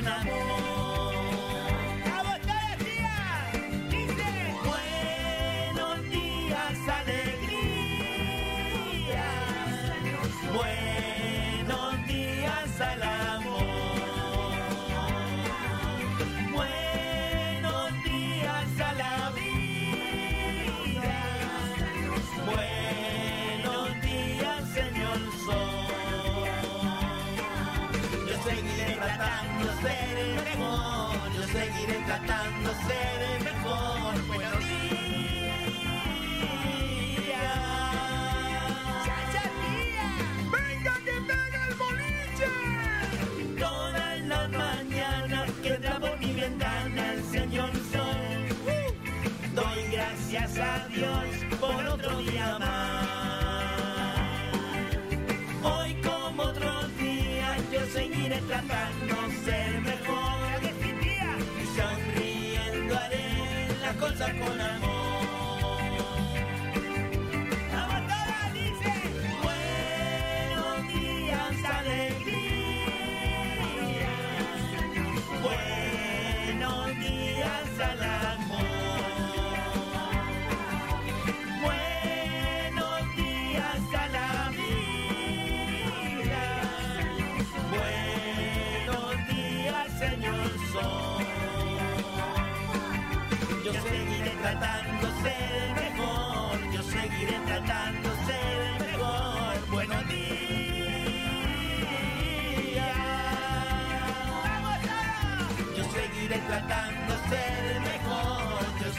[0.00, 0.49] con amor.
[31.52, 34.26] Seguiré tratando de ser el mejor.
[34.28, 35.60] Buenos días.
[39.04, 40.06] ¡Chacha, tía!
[40.52, 42.48] ¡Venga que pega el boliche!
[43.58, 48.40] Todas las mañanas que por mi ventana el señor sol.
[49.54, 51.26] Doy gracias a Dios
[51.58, 53.00] por otro día más.
[55.62, 59.79] Hoy como otros días yo seguiré tratando de ser
[64.00, 64.99] las cosas con amor.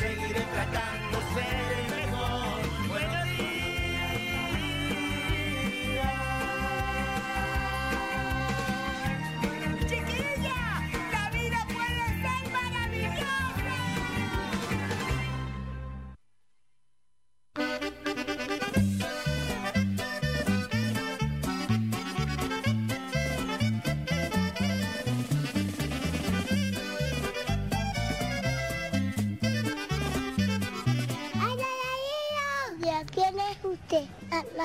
[0.02, 0.44] Seguiré
[1.34, 1.91] ser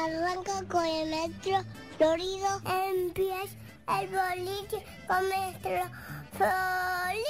[0.06, 1.62] arranca con el metro
[1.96, 2.60] florido.
[2.64, 3.56] Empieza
[4.00, 5.84] el boliche con metro
[6.32, 7.26] florido.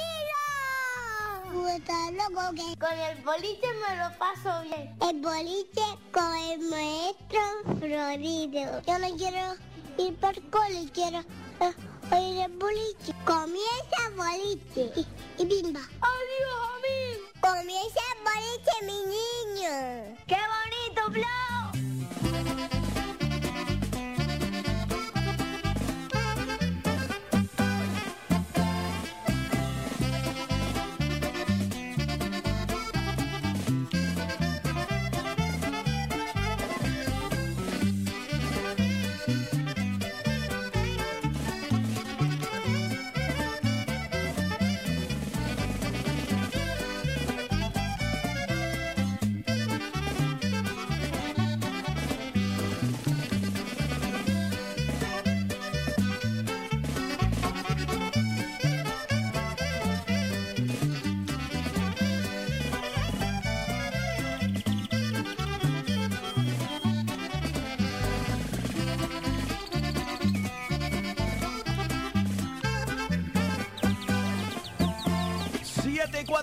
[2.55, 4.95] Que con el boliche me lo paso bien.
[5.01, 7.41] El boliche con el maestro
[7.79, 8.81] florido.
[8.81, 9.55] Yo no quiero
[9.97, 11.19] ir por cole, quiero
[11.59, 11.73] eh,
[12.11, 13.13] uh, ir boliche.
[13.25, 15.81] Comienza el boliche y, y bimba.
[16.01, 17.27] ¡Adiós, amigo!
[17.41, 20.17] Comienza el boliche, mi niño.
[20.27, 21.66] ¡Qué bonito, Blau!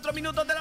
[0.04, 0.53] 4 minutos de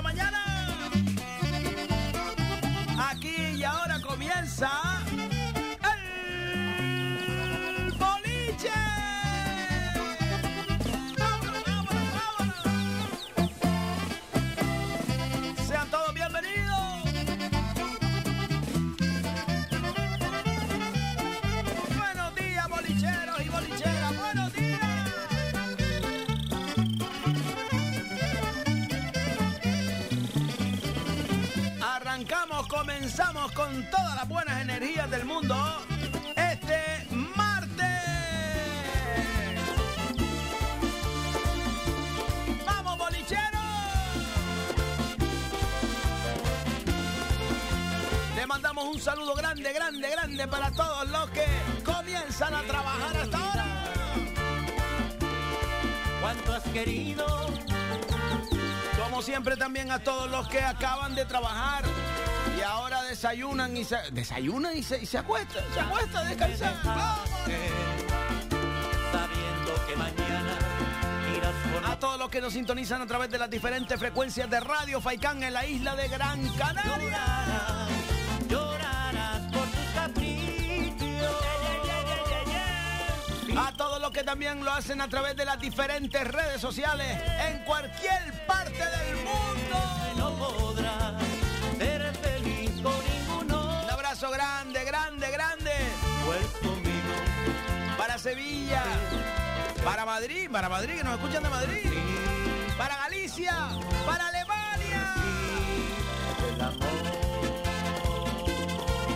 [48.93, 51.45] un saludo grande, grande, grande para todos los que
[51.83, 53.65] comienzan a trabajar hasta ahora.
[56.21, 57.25] ¿Cuánto has querido?
[59.01, 61.83] Como siempre también a todos los que acaban de trabajar
[62.55, 66.75] y ahora desayunan y se desayunan y se, y se acuestan, se acuestan a descansar.
[69.11, 70.57] Sabiendo que mañana
[71.35, 75.01] irás con A otro que nos sintonizan a través de las diferentes frecuencias de Radio
[75.01, 77.83] Faicán en la isla de Gran Canaria.
[84.03, 87.07] Los que también lo hacen a través de las diferentes redes sociales
[87.47, 89.77] en cualquier parte del mundo.
[90.17, 91.13] No podrás
[91.77, 93.81] ser feliz con ninguno.
[93.81, 95.71] Un abrazo grande, grande, grande.
[96.25, 97.13] Pues conmigo.
[97.97, 98.83] Para Sevilla,
[99.85, 101.89] para Madrid, para Madrid, que nos escuchan de Madrid.
[102.77, 103.69] Para Galicia,
[104.05, 105.15] para Alemania.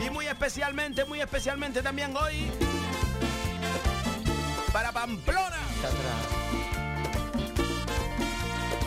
[0.02, 2.67] Y muy especialmente, muy especialmente también hoy.
[4.78, 5.58] Para Pamplona.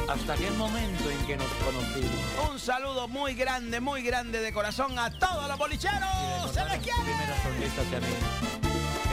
[0.08, 2.48] Hasta aquel momento en que nos conocimos.
[2.48, 6.52] Un saludo muy grande, muy grande de corazón a todos los bolicheros.
[6.54, 7.02] ¡Se les quiere!
[7.02, 8.06] Primera sonrisa hacia mí.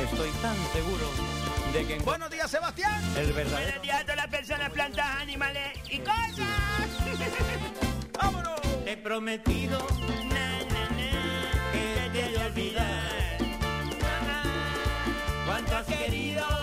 [0.04, 1.10] Estoy tan seguro
[1.74, 3.02] de que en Buenos días, Sebastián.
[3.18, 6.38] el verdadero Buenos días a todas las personas, plantas, animales y cosas.
[8.22, 8.62] ¡Vámonos!
[8.86, 9.80] te he prometido
[10.26, 13.18] Na, na, na, que te he de olvidar.
[15.48, 16.57] Cuánto has querido,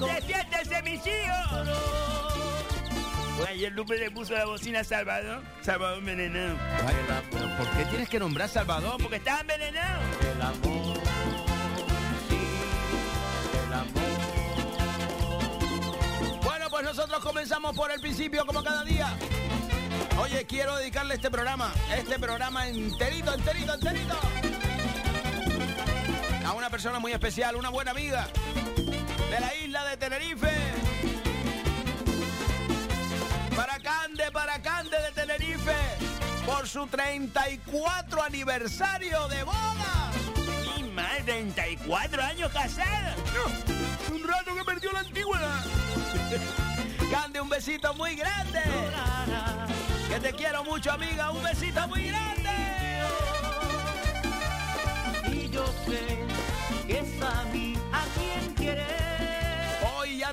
[0.00, 1.68] ¡Despiértense, mis hijos!
[3.48, 5.42] Ayer Lupe le puso la bocina a Salvador.
[5.60, 6.56] Salvador envenenado.
[6.86, 6.94] Ay,
[7.30, 8.96] pero ¿Por qué tienes que nombrar Salvador?
[9.00, 10.00] Porque estaba envenenado.
[10.34, 10.96] el amor.
[12.28, 12.38] Sí,
[13.66, 14.02] el amor.
[16.42, 19.16] Bueno, pues nosotros comenzamos por el principio como cada día.
[20.20, 24.16] Oye, quiero dedicarle este programa, este programa enterito, enterito, enterito.
[26.44, 28.28] A una persona muy especial, una buena amiga
[29.30, 30.52] de la isla de Tenerife.
[33.56, 35.74] Para Cande, para Cande de Tenerife,
[36.44, 40.12] por su 34 aniversario de boda.
[40.76, 43.14] Y más, 34 años casada.
[44.12, 45.64] Un rato que perdió la antigüedad.
[47.10, 48.60] Cande, un besito muy grande.
[50.08, 51.30] Que te quiero mucho, amiga.
[51.30, 52.50] Un besito muy grande.
[55.32, 56.23] Y yo sé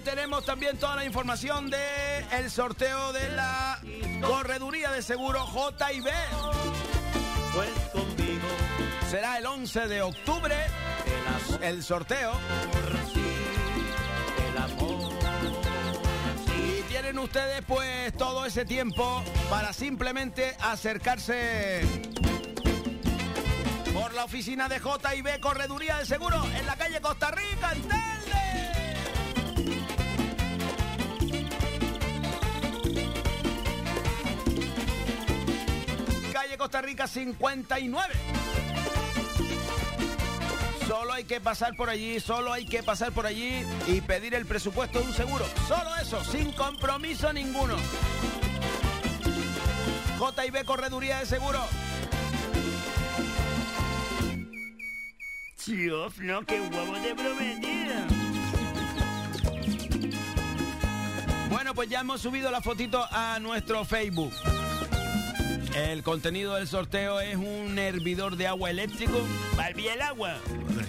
[0.02, 1.80] tenemos también toda la información de
[2.32, 3.80] el sorteo de la
[4.22, 6.12] correduría de seguro J&B.
[7.54, 8.48] Pues conmigo.
[9.10, 10.56] Será el 11 de octubre
[11.62, 12.34] el sorteo.
[16.58, 21.82] Y tienen ustedes pues todo ese tiempo para simplemente acercarse
[23.94, 27.74] por la oficina de J&B Correduría de Seguro en la calle Costa Rica,
[36.62, 38.14] Costa Rica 59.
[40.86, 44.46] Solo hay que pasar por allí, solo hay que pasar por allí y pedir el
[44.46, 45.44] presupuesto de un seguro.
[45.68, 47.78] Solo eso, sin compromiso ninguno.
[50.20, 51.66] J&B Correduría de Seguro.
[55.66, 58.08] Dios, no, qué huevo de prometida.
[61.50, 64.32] Bueno, pues ya hemos subido la fotito a nuestro Facebook.
[65.76, 69.18] El contenido del sorteo es un hervidor de agua eléctrico.
[69.56, 70.38] Barbie el agua.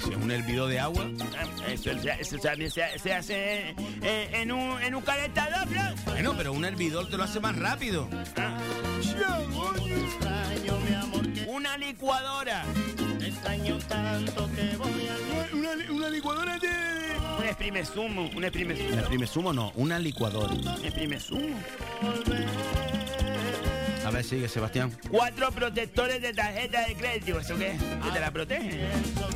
[0.05, 1.09] Si es un hervidor de agua.
[1.39, 3.71] Ah, Eso, eso también se, se hace
[4.03, 5.83] eh, en, un, en un calentador, Flo.
[6.07, 8.09] Bueno, pero un hervidor te lo hace más rápido.
[8.37, 8.59] Ah.
[9.01, 12.65] Extraño mi amor que Una licuadora.
[13.25, 16.69] extraño tanto que voy a Una, licuadora de...
[17.39, 18.31] Un exprime zumo.
[18.35, 18.99] Un exprime Un zumo.
[19.01, 20.53] exprime zumo no, una licuadora.
[20.53, 21.57] Un exprime zumo.
[24.05, 24.91] A ver, sigue, Sebastián.
[25.11, 27.39] Cuatro protectores de tarjeta de crédito.
[27.39, 27.77] ¿Eso qué?
[28.05, 28.81] ¿Que te la protegen?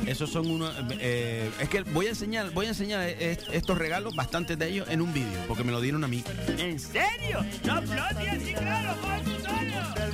[0.05, 0.73] Esos son unos...
[0.99, 4.87] eh, es que voy a enseñar, voy a enseñar est- estos regalos, bastantes de ellos,
[4.89, 6.23] en un vídeo, porque me lo dieron a mí.
[6.57, 7.45] ¿En serio?
[7.65, 9.23] No, Flo, tío, sí, claro, pon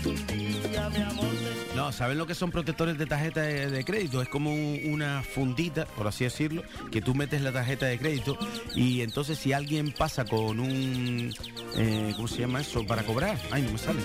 [0.04, 0.14] tú
[1.76, 4.22] No, ¿saben lo que son protectores de tarjeta de, crédito?
[4.22, 6.62] Es como un- una fundita, por así decirlo,
[6.92, 8.38] que tú metes la tarjeta de crédito
[8.76, 11.34] y entonces si alguien pasa con un...
[11.76, 12.86] eh, ¿Cómo se llama eso?
[12.86, 13.40] Para cobrar.
[13.52, 14.02] Ay, no me sale.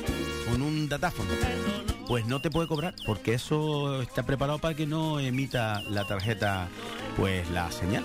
[0.51, 1.29] Con un datáfono.
[2.07, 6.69] pues no te puede cobrar, porque eso está preparado para que no emita la tarjeta,
[7.19, 8.03] pues la señal.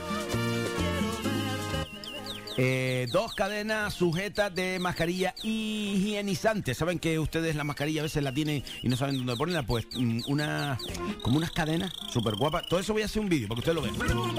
[2.58, 6.74] Eh, dos cadenas sujetas de mascarilla higienizante.
[6.74, 9.64] Saben que ustedes la mascarilla a veces la tienen y no saben dónde ponerla.
[9.64, 10.78] Pues mm, una,
[11.22, 12.68] como unas cadenas súper guapas.
[12.68, 14.36] Todo eso voy a hacer un vídeo para que ustedes lo vean.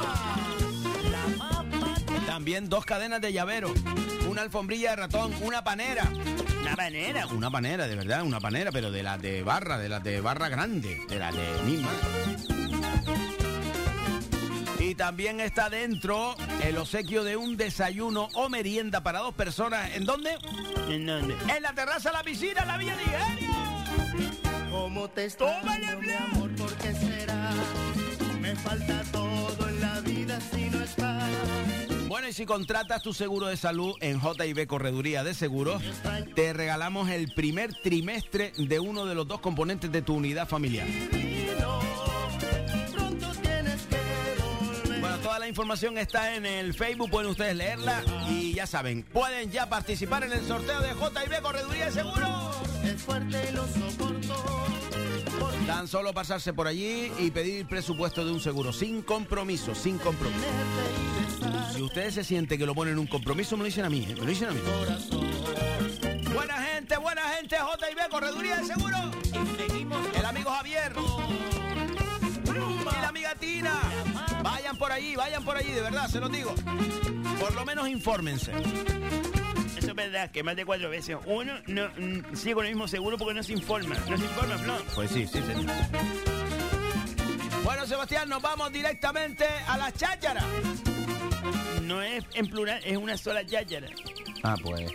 [2.27, 3.73] También dos cadenas de llavero,
[4.29, 6.11] una alfombrilla de ratón, una panera.
[6.61, 7.27] Una panera.
[7.27, 10.49] Una panera, de verdad, una panera, pero de las de barra, de las de barra
[10.49, 11.91] grande, de las de misma.
[14.95, 19.93] Y también está dentro el obsequio de un desayuno o merienda para dos personas.
[19.97, 20.39] ¿En dónde?
[20.89, 21.35] ¿En dónde?
[21.53, 23.51] En la terraza, la piscina, la Villa de Ingenio.
[24.71, 26.55] ¿Cómo te extraño, mi amor?
[26.55, 27.51] ¿Por qué será?
[28.41, 31.29] Me falta todo en la vida si no estás.
[32.07, 35.83] Bueno, y si contratas tu seguro de salud en JB Correduría de Seguros,
[36.37, 40.87] te regalamos el primer trimestre de uno de los dos componentes de tu unidad familiar.
[45.55, 50.33] Información está en el Facebook, pueden ustedes leerla y ya saben, pueden ya participar en
[50.33, 52.57] el sorteo de JB Correduría de Seguros.
[52.83, 54.35] Es fuerte y lo soporto.
[55.39, 59.99] Por Tan solo pasarse por allí y pedir presupuesto de un seguro, sin compromiso, sin
[59.99, 60.45] compromiso.
[61.73, 64.05] Si ustedes se sienten que lo ponen en un compromiso, me lo dicen a mí,
[64.11, 64.15] ¿eh?
[64.15, 64.61] me lo dicen a mí.
[66.35, 68.97] Buena gente, buena gente, JB Correduría de Seguro.
[70.19, 70.93] El amigo Javier.
[72.45, 73.81] Y la amiga Tina.
[74.45, 76.55] Vayan por allí, vayan por allí, de verdad, se los digo.
[77.41, 78.53] Por lo menos infórmense.
[79.75, 81.17] Eso es verdad, que más de cuatro veces.
[81.25, 83.97] Uno no mm, sigue con el mismo seguro porque no se informa.
[84.07, 84.77] No se informa, no.
[84.95, 85.75] Pues sí, sí, señor.
[87.65, 90.45] Bueno, Sebastián, nos vamos directamente a la cháchara.
[91.85, 93.89] No es en plural, es una sola yáyara.
[94.43, 94.93] Ah, pues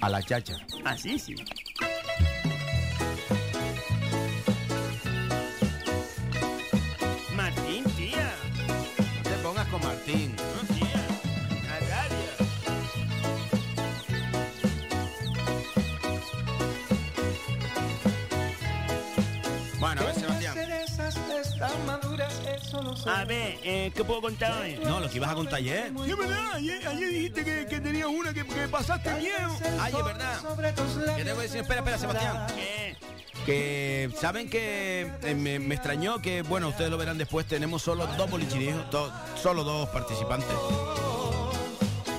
[0.00, 0.66] a la cháchara.
[0.84, 1.36] Así sí.
[1.36, 1.91] Martín,
[10.04, 10.41] Martín.
[23.06, 24.78] A ver, eh, ¿qué puedo contar hoy?
[24.84, 25.86] No, lo que ibas a contar ayer.
[26.06, 29.56] Es verdad, ayer, ayer dijiste que, que tenías una que, que pasaste miedo.
[29.80, 30.38] Ay, es verdad.
[31.16, 31.60] ¿Qué tengo que decir?
[31.62, 32.46] Espera, espera, Sebastián.
[32.54, 32.96] ¿Qué?
[33.44, 38.06] Que saben que eh, me, me extrañó que, bueno, ustedes lo verán después, tenemos solo
[38.16, 40.48] dos bolichirijos, do- solo dos participantes.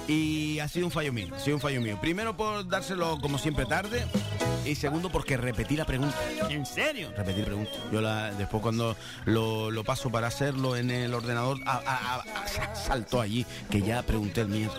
[0.08, 1.98] Y ha sido un fallo mío, ha sido un fallo mío.
[2.02, 4.06] Primero por dárselo como siempre tarde
[4.66, 6.16] y segundo porque repetí la pregunta.
[6.50, 7.10] ¿En serio?
[7.16, 7.72] Repetí la pregunta.
[7.92, 12.72] Yo la, después cuando lo, lo paso para hacerlo en el ordenador, a- a- a-
[12.72, 14.72] a- saltó allí que ya pregunté el mío.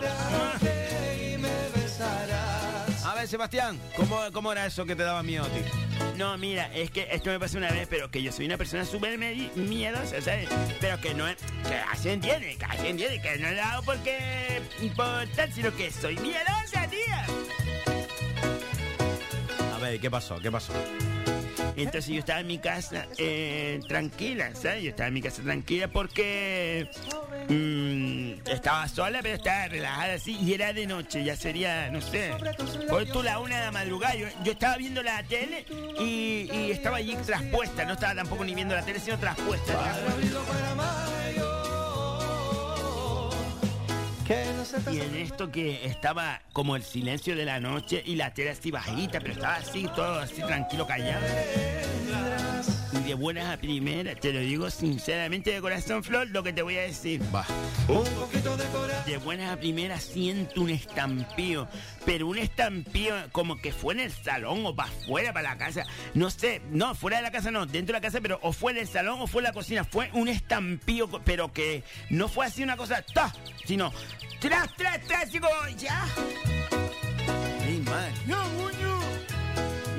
[3.27, 5.61] Sebastián, ¿cómo, cómo era eso que te daba miedo a ti?
[6.17, 8.85] No, mira, es que esto me pasó una vez, pero que yo soy una persona
[8.85, 10.47] súper miedosa, ¿sabes?
[10.79, 11.37] Pero que no es.
[11.67, 14.61] Que así entiende, que así entiende, que no lo hago porque.
[14.95, 17.25] por tal, sino que soy miedosa, tía.
[19.75, 20.39] A ver, ¿qué pasó?
[20.39, 20.73] ¿Qué pasó?
[21.75, 24.83] Entonces yo estaba en mi casa eh, tranquila, ¿sabes?
[24.83, 26.89] Yo estaba en mi casa tranquila porque
[27.49, 32.31] mm, estaba sola, pero estaba relajada así y era de noche, ya sería, no sé,
[32.89, 34.15] por tú la una de la madrugada.
[34.15, 35.65] Yo, estaba viendo la tele
[35.99, 39.73] y, y estaba allí traspuesta, no estaba tampoco ni viendo la tele, sino traspuesta.
[44.91, 48.71] Y en esto que estaba como el silencio de la noche y la tele así
[48.71, 51.25] bajita, pero estaba así, todo así tranquilo, callado.
[53.03, 56.77] De buenas a primeras, te lo digo sinceramente de corazón, Flor, lo que te voy
[56.77, 57.21] a decir.
[57.33, 57.45] Va.
[59.05, 61.67] De buenas a primeras siento un estampío,
[62.05, 65.85] pero un estampío como que fue en el salón o para afuera, para la casa.
[66.13, 68.71] No sé, no, fuera de la casa no, dentro de la casa, pero o fue
[68.71, 69.83] en el salón o fue en la cocina.
[69.83, 73.33] Fue un estampío, pero que no fue así una cosa, ¡ta!
[73.65, 73.91] sino
[74.39, 76.05] tras, tras, tras, y como, ya.
[77.61, 78.13] Ay, madre.
[78.27, 78.74] No.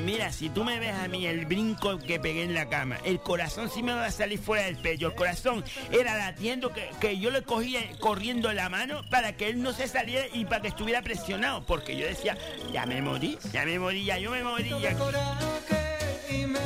[0.07, 3.19] Mira, si tú me ves a mí el brinco que pegué en la cama, el
[3.19, 5.09] corazón sí me va a salir fuera del pecho.
[5.09, 9.61] El corazón era latiendo que, que yo le cogía corriendo la mano para que él
[9.61, 11.67] no se saliera y para que estuviera presionado.
[11.67, 12.39] Porque yo decía,
[12.73, 14.71] ya me morí, ya me morí, ya yo me morí.
[14.81, 14.93] ya".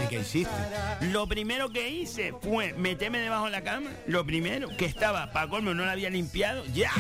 [0.05, 0.53] ¿Y qué hiciste?
[1.01, 3.89] Lo primero que hice fue meterme debajo de la cama.
[4.07, 6.67] Lo primero, que estaba, para colmo, no la había limpiado.
[6.75, 6.93] ¡Ya!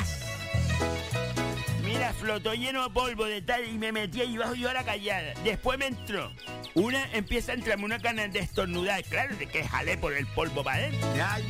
[1.92, 4.84] Mira, flotó lleno de polvo de tal y me metí ahí abajo yo a la
[4.84, 5.34] callada.
[5.42, 6.30] Después me entró.
[6.74, 9.02] Una empieza a entrarme una cana de estornudar.
[9.02, 11.08] Claro, de que jalé por el polvo para adentro.
[11.20, 11.42] Ay.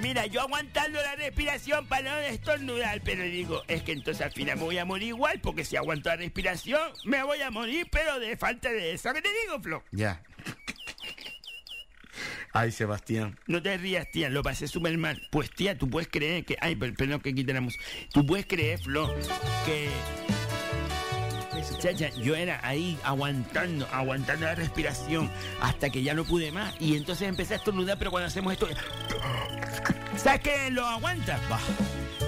[0.00, 4.58] Mira, yo aguantando la respiración para no estornudar, pero digo, es que entonces al final
[4.58, 8.20] me voy a morir igual, porque si aguanto la respiración, me voy a morir, pero
[8.20, 9.12] de falta de eso.
[9.12, 9.82] ¿Qué te digo, Flo?
[9.90, 10.22] Ya.
[12.56, 13.36] Ay, Sebastián.
[13.48, 15.20] No te rías, tía, lo pasé súper mal.
[15.32, 16.56] Pues, tía, tú puedes creer que...
[16.60, 17.76] Ay, no, que quitáramos.
[18.12, 19.12] Tú puedes creer, Flo,
[19.66, 19.88] que...
[21.78, 25.30] Chacha, yo era ahí aguantando, aguantando la respiración
[25.60, 26.74] hasta que ya no pude más.
[26.80, 28.68] Y entonces empecé a estornudar, pero cuando hacemos esto...
[30.16, 30.70] ¿Sabes qué?
[30.70, 31.40] Lo aguantas.
[31.48, 31.58] Bah.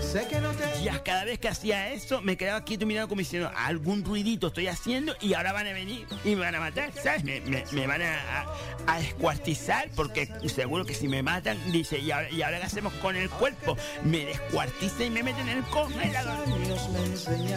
[0.02, 3.20] Sé que no te Ya cada vez que hacía eso, me quedaba quieto mirando como
[3.20, 6.92] diciendo, algún ruidito estoy haciendo y ahora van a venir y me van a matar,
[6.92, 7.24] ¿sabes?
[7.24, 8.46] Me, me- me van a, a,
[8.94, 12.92] a descuartizar porque seguro que si me matan, dice, ¿y ahora, ¿y ahora qué hacemos
[12.94, 13.76] con el cuerpo?
[14.04, 16.44] Me descuartiza y me meten en el congelador.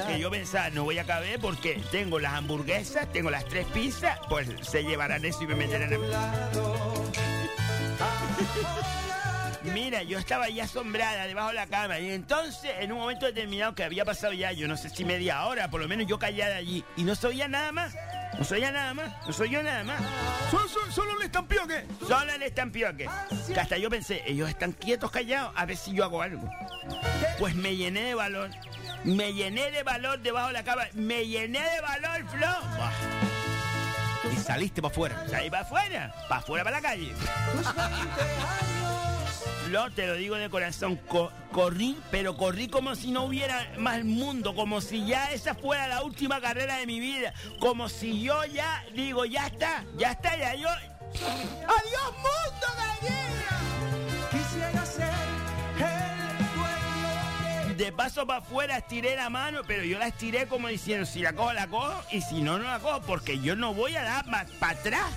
[0.07, 4.19] Que yo pensaba, no voy a caber porque tengo las hamburguesas, tengo las tres pizzas,
[4.29, 6.09] pues se llevarán eso y me meterán en el...
[9.73, 13.75] Mira, yo estaba ahí asombrada debajo de la cama y entonces en un momento determinado
[13.75, 16.55] que había pasado ya, yo no sé si media hora, por lo menos yo callada
[16.55, 17.93] allí y no sabía nada más,
[18.37, 20.01] no sabía nada más, no soy yo nada más.
[20.49, 21.85] ¿Solo, solo, solo el estampioque?
[22.07, 23.09] Solo el estampioque.
[23.47, 26.49] Que hasta yo pensé, ellos están quietos, callados, a ver si yo hago algo.
[27.37, 28.49] Pues me llené de valor,
[29.03, 32.47] me llené de valor debajo de la cama, me llené de valor, Flo.
[34.31, 35.25] Y saliste para afuera.
[35.33, 37.13] Ahí para afuera, para afuera, para la calle.
[39.65, 44.03] Flo, te lo digo de corazón, co- corrí, pero corrí como si no hubiera más
[44.03, 48.43] mundo, como si ya esa fuera la última carrera de mi vida, como si yo
[48.45, 50.69] ya, digo, ya está, ya está, ya yo...
[50.69, 53.58] ¡Adiós mundo, gallina!
[57.79, 61.31] De paso para afuera estiré la mano, pero yo la estiré como diciendo, si la
[61.31, 64.27] cojo, la cojo, y si no, no la cojo, porque yo no voy a dar
[64.27, 65.09] más para atrás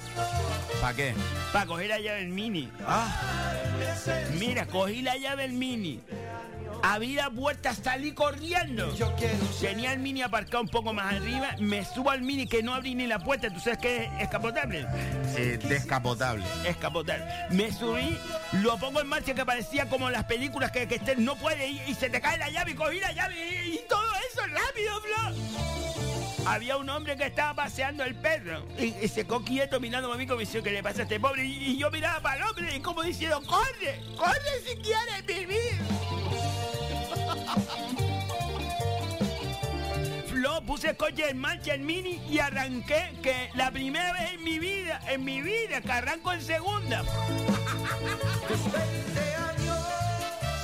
[0.80, 1.12] ¿Para qué?
[1.52, 2.70] para coger la llave del mini.
[4.38, 6.02] Mira, cogí la llave del mini,
[6.82, 8.94] abrí la puerta, salí corriendo.
[9.60, 12.94] Tenía el mini aparcado un poco más arriba, me subo al mini que no abrí
[12.94, 14.86] ni la puerta, ¿tú sabes qué es escapotable?
[15.36, 16.44] Eh, descapotable.
[16.64, 17.24] Escapotable.
[17.50, 18.16] Me subí,
[18.52, 21.82] lo pongo en marcha que parecía como las películas que, que este no puede ir
[21.86, 25.16] y se te cae la llave cogí la llave y, todo eso rápido, Flo.
[26.46, 30.16] Había un hombre que estaba paseando el perro y, y se quedó quieto mirando a
[30.16, 31.44] mí como diciendo, ¿qué le pasa a este pobre?
[31.44, 34.02] Y, yo miraba para el hombre y como diciendo, ¡corre!
[34.16, 35.80] ¡corre si quieres vivir!
[40.28, 44.58] Flo, puse coche en marcha, el mini, y arranqué, que la primera vez en mi
[44.58, 47.04] vida, en mi vida, que arranco en segunda.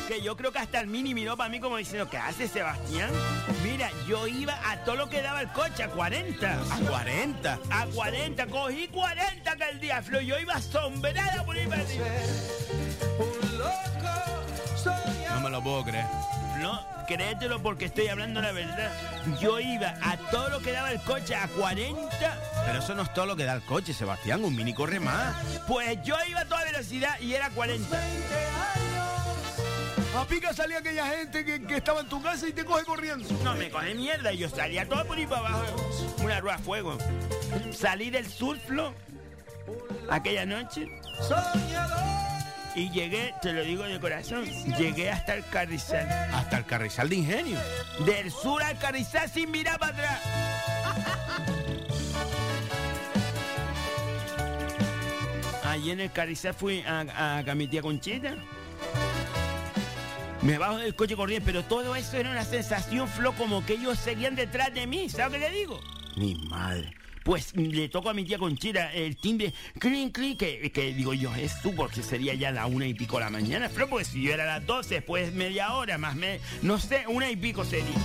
[0.08, 3.10] Que yo creo que hasta el mini miró para mí como diciendo, ¿qué hace Sebastián?
[3.62, 6.50] Mira, yo iba a todo lo que daba el coche, a 40.
[6.50, 7.58] A 40.
[7.70, 10.22] A 40, cogí 40 que el día, Flo.
[10.22, 11.68] Yo iba asombrada por ir
[15.28, 16.06] No me lo puedo creer.
[16.62, 18.90] No, créetelo porque estoy hablando la verdad.
[19.38, 22.08] Yo iba a todo lo que daba el coche a 40.
[22.64, 24.42] Pero eso no es todo lo que da el coche, Sebastián.
[24.42, 25.36] Un mini corre más.
[25.66, 28.00] Pues yo iba a toda velocidad y era 40.
[30.16, 33.28] A pica salía aquella gente que, que estaba en tu casa y te coge corriendo.
[33.42, 35.64] No me coge mierda, yo salía todo por ahí para abajo.
[36.22, 36.98] Una rueda a fuego.
[37.72, 38.94] Salí del surflo
[40.10, 40.88] aquella noche
[42.74, 44.44] y llegué, te lo digo de corazón,
[44.76, 46.08] llegué hasta el carrizal.
[46.32, 47.58] Hasta el carrizal de ingenio.
[48.06, 50.20] Del sur al carrizal sin mirar para atrás.
[55.64, 58.34] Allí en el carrizal fui a, a, a mi tía Conchita.
[60.42, 63.98] Me bajo del coche corriendo, pero todo eso era una sensación, Flo, como que ellos
[63.98, 65.08] seguían detrás de mí.
[65.08, 65.80] ¿Sabes qué le digo?
[66.16, 66.94] Mi madre.
[67.24, 71.34] Pues le toco a mi tía Conchita el timbre, clink, clink, que, que digo yo,
[71.34, 74.22] es tú, porque sería ya la una y pico de la mañana, Flo, porque si
[74.22, 77.64] yo era a las 12, después media hora, más me, no sé, una y pico
[77.64, 77.98] sería.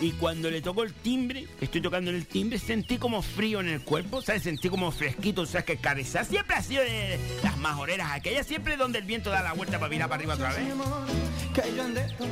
[0.00, 3.82] Y cuando le tocó el timbre, estoy tocando el timbre, sentí como frío en el
[3.82, 4.44] cuerpo, ¿sabes?
[4.44, 8.76] Sentí como fresquito, o sea, que Carrizal siempre ha sido de las majoreras aquellas, siempre
[8.76, 10.64] donde el viento da la vuelta para mirar para arriba otra vez.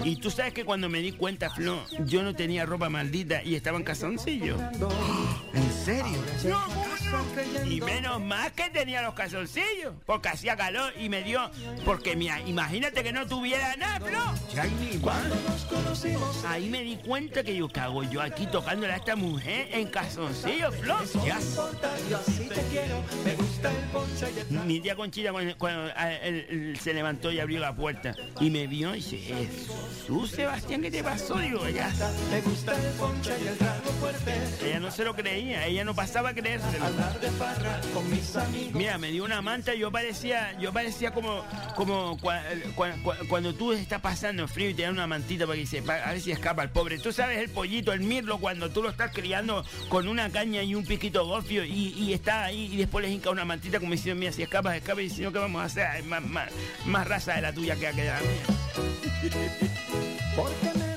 [0.05, 3.55] Y tú sabes que cuando me di cuenta, Flo, yo no tenía ropa maldita y
[3.55, 4.57] estaba en calzoncillo.
[5.53, 6.25] ¿En serio?
[7.69, 11.51] Y menos mal que tenía los calzoncillos, porque hacía calor y me dio.
[11.85, 14.35] Porque mira, imagínate que no tuviera nada, Flo.
[16.47, 20.99] Ahí me di cuenta que cago yo aquí tocándole a esta mujer en calzoncillos, Flo.
[21.25, 21.39] Ya.
[24.65, 25.91] Mi tía Conchita cuando, cuando,
[26.23, 30.83] él- él se levantó y abrió la puerta y me vio y dice, Jesús Sebastián,
[30.83, 31.39] ¿qué te pasó?
[31.39, 31.91] Digo, ya.
[32.31, 34.35] Me gusta el ponche y el trago fuerte.
[34.65, 36.85] Ella no se lo creía, ella no pasaba a creérselo.
[38.75, 41.43] Mira, me dio una manta y yo parecía, yo parecía como,
[41.75, 42.43] como cua-
[42.77, 45.83] cua- cua- cuando tú estás pasando frío y te dan una mantita para que se,
[45.83, 46.99] pa- a ver si escapa el pobre.
[46.99, 50.75] Tú sabes el pollito, el mirlo, cuando tú lo estás criando con una caña y
[50.75, 54.33] un piquito gofio y, está ahí y después le hinca una mantita como diciendo, mira,
[54.33, 56.03] si escapas, escapas y si no, ¿qué vamos a hacer?
[56.05, 56.51] Más, más,
[56.87, 57.89] más raza de la tuya que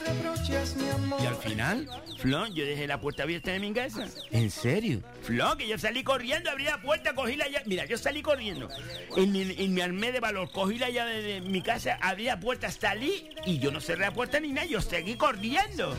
[1.21, 1.87] Y al final,
[2.19, 4.05] Flo, yo dejé la puerta abierta de mi casa.
[4.31, 5.01] ¿En serio?
[5.23, 7.63] Flo, que yo salí corriendo, abrí la puerta, cogí la llave.
[7.67, 8.69] Mira, yo salí corriendo.
[9.15, 12.39] En, mi- en mi armé de valor, cogí la llave de mi casa, abrí la
[12.39, 15.95] puerta, salí y yo no cerré la puerta ni nada, yo seguí corriendo.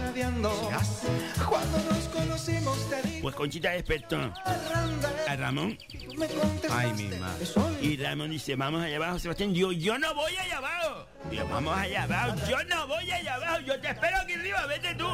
[3.23, 4.17] Pues Conchita despertó
[5.29, 5.79] a Ramón
[6.71, 7.47] Ay, mi madre.
[7.81, 9.55] y Ramón dice, vamos allá abajo, Sebastián.
[9.55, 11.07] Yo, yo no voy allá abajo.
[11.31, 12.35] Yo, vamos allá abajo.
[12.49, 13.61] Yo no voy allá abajo.
[13.61, 15.07] Yo te espero aquí arriba, vete tú.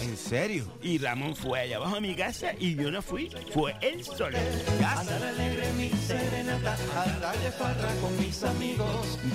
[0.00, 0.66] ¿En serio?
[0.82, 3.30] Y Ramón fue allá abajo a mi casa y yo no fui.
[3.52, 4.38] Fue él solo.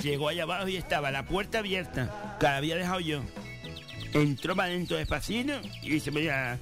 [0.02, 3.22] Llegó allá abajo y estaba la puerta abierta, que la había dejado yo.
[4.14, 6.58] Entró para adentro despacito y se ponía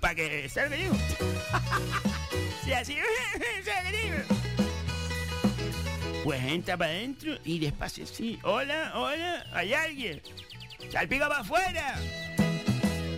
[0.00, 0.94] para que salga digo.
[2.64, 2.96] Sí, así.
[3.64, 4.39] salga, digo.
[6.24, 8.38] Pues entra para adentro y despacio sí.
[8.42, 10.20] Hola, hola, hay alguien.
[10.90, 11.96] Salpica para afuera.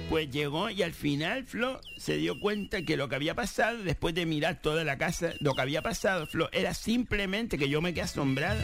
[0.08, 4.14] Pues llegó y al final Flo se dio cuenta que lo que había pasado, después
[4.14, 7.92] de mirar toda la casa, lo que había pasado, Flo, era simplemente que yo me
[7.94, 8.60] quedé asombrado.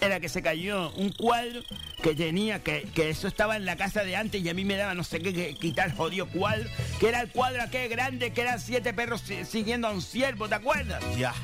[0.00, 1.62] Era que se cayó un cuadro
[2.02, 4.76] que tenía, que, que eso estaba en la casa de antes y a mí me
[4.76, 6.68] daba no sé qué que quitar jodido cuadro,
[7.00, 10.48] que era el cuadro aquel grande, que eran siete perros si- siguiendo a un ciervo,
[10.48, 11.02] ¿te acuerdas?
[11.16, 11.34] Ya.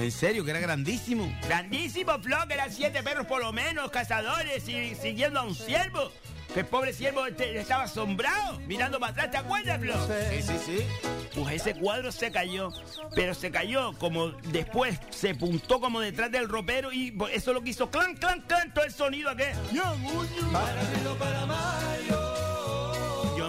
[0.00, 0.44] ¿En serio?
[0.44, 1.30] Que era grandísimo.
[1.46, 6.10] Grandísimo Flo, que eran siete perros por lo menos, cazadores y siguiendo a un ciervo.
[6.54, 9.94] Que el pobre ciervo este- estaba asombrado, mirando para atrás, ¿te acuerdas, Flo?
[10.06, 10.86] Sí, sí, sí.
[11.34, 12.72] Pues ese cuadro se cayó,
[13.14, 17.70] pero se cayó como después, se puntó como detrás del ropero y eso lo que
[17.70, 19.54] hizo clan, clan, clan, todo el sonido aquel.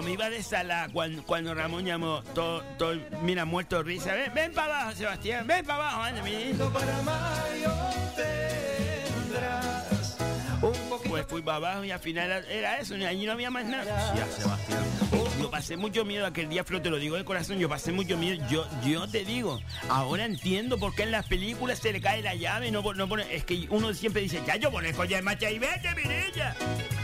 [0.04, 2.22] Me iba de sala cuando, cuando Ramón llamó,
[3.22, 4.14] mira, muerto de risa.
[4.14, 6.22] Ven, ven para abajo, Sebastián, ven para abajo, anda.
[11.28, 14.14] Fui para abajo y al final era, eso, y allí no había más nada.
[14.14, 14.82] Ya, Sebastián.
[15.40, 18.16] Yo pasé mucho miedo aquel día, Flo, te lo digo de corazón, yo pasé mucho
[18.16, 18.44] miedo.
[18.48, 22.34] Yo, yo te digo, ahora entiendo por qué en las películas se le cae la
[22.34, 25.50] llave, no, no pone, es que uno siempre dice, ya yo pone colla de macha
[25.50, 26.54] y vete, mirilla.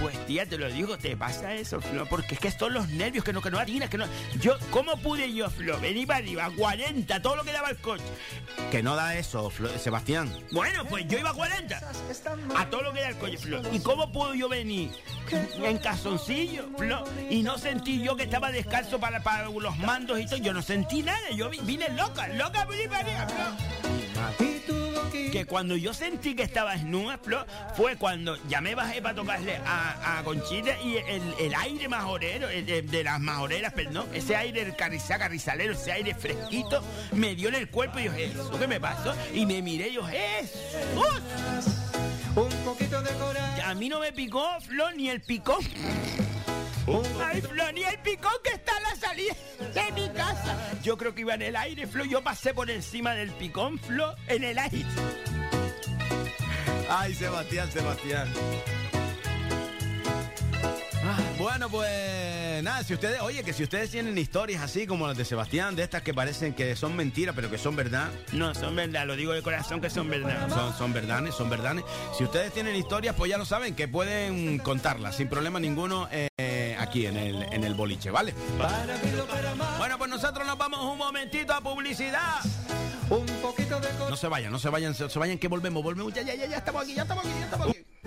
[0.01, 3.25] Pues tía, te lo digo, te pasa eso, Flo, porque es que son los nervios
[3.25, 4.07] que no, que no atinas, que no.
[4.41, 5.79] Yo, ¿cómo pude yo, Flo?
[5.81, 8.05] Venir para arriba, a 40, todo lo que daba el coche.
[8.71, 10.33] Que no da eso, Flo- Sebastián.
[10.53, 11.81] Bueno, pues yo iba a 40.
[12.57, 13.61] A todo lo que era el coche, Flo.
[13.73, 14.91] ¿Y cómo puedo yo venir
[15.63, 16.69] en calzoncillo?
[17.31, 20.37] Y no sentí yo que estaba descalzo para, para los mandos y todo.
[20.39, 21.31] Yo no sentí nada.
[21.35, 22.67] Yo vi- vine loca, loca.
[25.31, 27.21] Que cuando yo sentí que estaba desnuda,
[27.77, 32.49] fue cuando ya me bajé para tocarle a, a Conchita y el, el aire majorero,
[32.49, 37.57] de, de las majoreras, perdón, ese aire del carrizalero, ese aire fresquito, me dio en
[37.57, 39.15] el cuerpo y yo, ¿eso qué me pasó?
[39.35, 40.59] Y me miré yo, ¡Jesús!
[43.69, 45.59] A mí no me picó, Flo, ni el picón.
[47.23, 49.35] Ay, Flo, ni el picón que está a la salida
[49.75, 50.57] de mi casa.
[50.83, 52.07] Yo creo que iba en el aire, Flo.
[52.07, 54.87] Yo pasé por encima del picón, Flo, en el aire.
[56.89, 58.33] Ay, Sebastián, Sebastián.
[61.39, 65.25] Bueno, pues nada, si ustedes, oye, que si ustedes tienen historias así como las de
[65.25, 69.07] Sebastián, de estas que parecen que son mentiras, pero que son verdad, No, son verdad,
[69.07, 70.49] lo digo de corazón que son verdad.
[70.49, 71.85] son, son verdades, son verdades.
[72.17, 76.77] Si ustedes tienen historias, pues ya lo saben, que pueden contarlas sin problema ninguno eh,
[76.81, 78.35] aquí en el, en el boliche, ¿vale?
[79.79, 82.41] Bueno, pues nosotros nos vamos un momentito a publicidad.
[84.11, 86.47] No se vayan, no se vayan, se, se vayan que volvemos, volvemos, ya, ya, ya,
[86.47, 87.78] ya estamos aquí, ya estamos aquí, ya estamos aquí.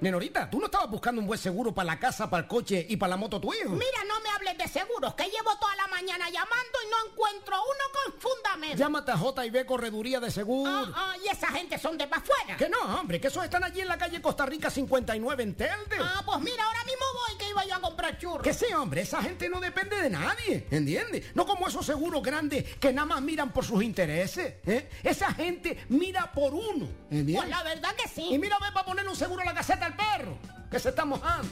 [0.00, 2.96] Nenorita, ¿tú no estabas buscando un buen seguro para la casa, para el coche y
[2.96, 3.70] para la moto tu hijo?
[3.70, 7.56] Mira, no me hables de seguros, que llevo toda la mañana llamando y no encuentro
[7.56, 8.76] uno con fundamento.
[8.76, 10.70] Llámate a J&B Correduría de Seguro.
[10.70, 12.56] Ah, ah, y esa gente son de pa' afuera.
[12.56, 15.96] Que no, hombre, que esos están allí en la calle Costa Rica 59 en Telde.
[16.00, 18.42] Ah, pues mira, ahora mismo voy que iba yo a comprar churros.
[18.42, 21.34] Que sí, hombre, esa gente no depende de nadie, ¿entiendes?
[21.34, 24.88] No como esos seguros grandes que nada más miran por sus intereses, ¿eh?
[25.02, 27.36] Esa gente mira por uno, ¿entiendes?
[27.36, 28.28] Pues la verdad que sí.
[28.30, 30.38] Y mira, ve para poner un seguro a la caseta al perro,
[30.70, 31.48] que se está mojando.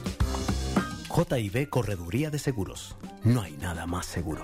[1.09, 2.95] JB Correduría de Seguros.
[3.23, 4.43] No hay nada más seguro.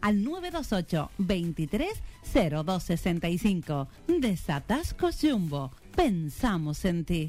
[0.00, 1.88] al 928 23
[2.64, 3.88] 0265.
[4.06, 5.70] Desatascos Jumbo.
[5.94, 7.28] Pensamos en ti.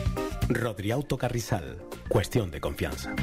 [0.53, 1.81] Rodriauto Carrizal.
[2.07, 3.15] Cuestión de confianza.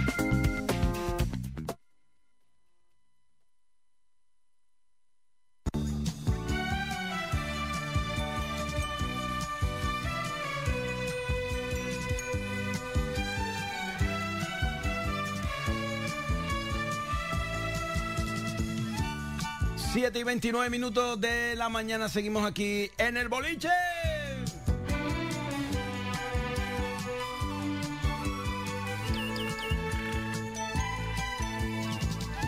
[19.92, 23.68] Siete y 29 minutos de la mañana seguimos aquí en el boliche.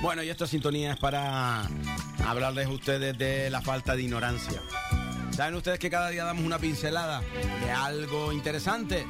[0.03, 1.69] Bueno, y esta sintonía es para
[2.27, 4.61] hablarles a ustedes de la falta de ignorancia.
[5.31, 7.21] ¿Saben ustedes que cada día damos una pincelada
[7.63, 9.07] de algo interesante?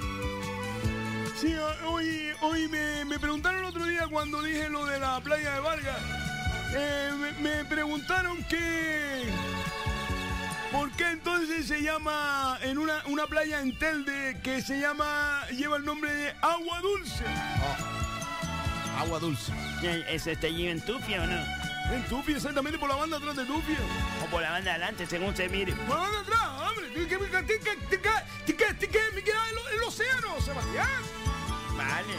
[1.40, 1.54] Sí,
[1.86, 5.60] hoy, hoy me, me preguntaron el otro día cuando dije lo de la playa de
[5.60, 5.98] Vargas.
[6.74, 9.24] Eh, me, me preguntaron que...
[10.72, 15.76] ¿Por qué entonces se llama en una, una playa en Telde que se llama, lleva
[15.76, 17.24] el nombre de Agua Dulce?
[18.98, 19.52] Agua dulce.
[20.08, 21.36] ¿Ese está allí en Tufia o no?
[21.94, 23.78] En Tufia, exactamente por la banda atrás de Tufia.
[24.24, 25.72] O por la banda adelante, según se mire.
[25.72, 26.86] Por la banda atrás, hombre.
[26.94, 27.76] ¿Qué, qué, qué, qué, qué,
[28.46, 30.88] qué, qué, qué, me queda el, el océano, Sebastián?
[31.76, 32.14] Vale.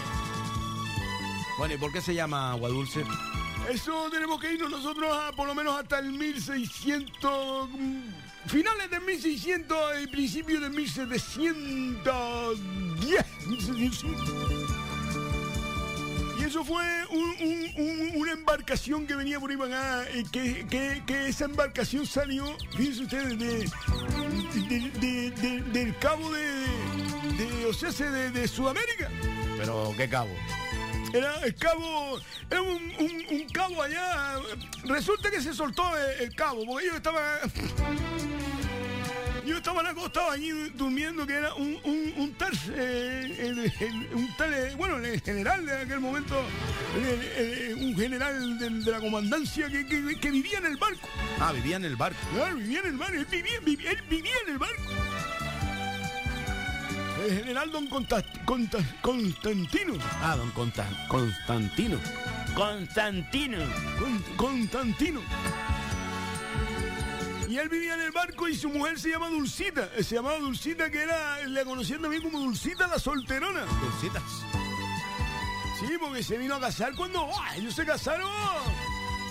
[1.57, 3.03] Bueno, ¿y por qué se llama agua dulce?
[3.69, 7.69] Eso tenemos que irnos nosotros a, por lo menos hasta el 1600...
[7.69, 8.01] mm,
[8.47, 13.25] Finales de 1600 y principios de 1710.
[13.47, 14.60] 1700.
[16.41, 21.03] Y eso fue un- un- un- una embarcación que venía por acá, eh, que, que-
[21.05, 23.69] que esa embarcación salió, fíjense ustedes, de,
[24.67, 26.65] de- de- de- del cabo de,
[27.69, 29.09] o sea, de, de Sudamérica.
[29.57, 30.31] Pero, ¿qué cabo?
[31.13, 34.39] Era el cabo, era un, un- un cabo allá.
[34.85, 37.21] Resulta que se soltó el, el cabo, porque ellos estaban.
[39.45, 44.29] Yo estaban acostados allí durmiendo, que era un, un, un tal, eh, el- el- un
[44.37, 46.35] tal, eh, bueno, el general de aquel momento,
[46.95, 51.07] el- el- un general de, de la comandancia que, que- que vivía en el barco.
[51.39, 52.19] Ah, vivía en el barco.
[52.35, 54.91] Claro, vivía en el barco, él vivía, vivía- él vivía en el barco.
[57.27, 59.93] El general don Conta- Conta- Constantino.
[60.21, 61.99] Ah, don Conta- Constantino.
[62.55, 63.57] Constantino.
[63.99, 65.21] Con- Constantino.
[67.51, 69.89] Y él vivía en el barco y su mujer se llama Dulcita.
[69.97, 73.65] Eh, Se llamaba Dulcita, que era, le conocían también como Dulcita la solterona.
[73.65, 74.23] Dulcitas.
[75.77, 77.57] Sí, porque se vino a casar cuando ¡ah!
[77.57, 78.31] ellos se casaron.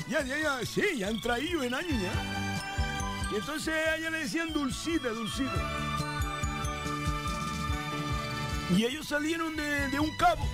[0.06, 3.32] Ya, ya, ya, sí, ya han traído en años ya.
[3.32, 5.70] Y entonces a ella le decían Dulcita, Dulcita.
[8.76, 10.46] Y ellos salieron de, de un cabo.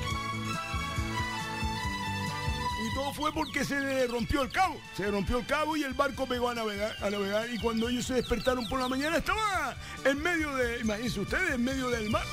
[2.96, 4.80] Todo fue porque se le rompió el cabo.
[4.96, 7.46] Se rompió el cabo y el barco pegó a navegar, a navegar.
[7.52, 11.62] Y cuando ellos se despertaron por la mañana estaba en medio de, imagínense ustedes, en
[11.62, 12.24] medio del mar.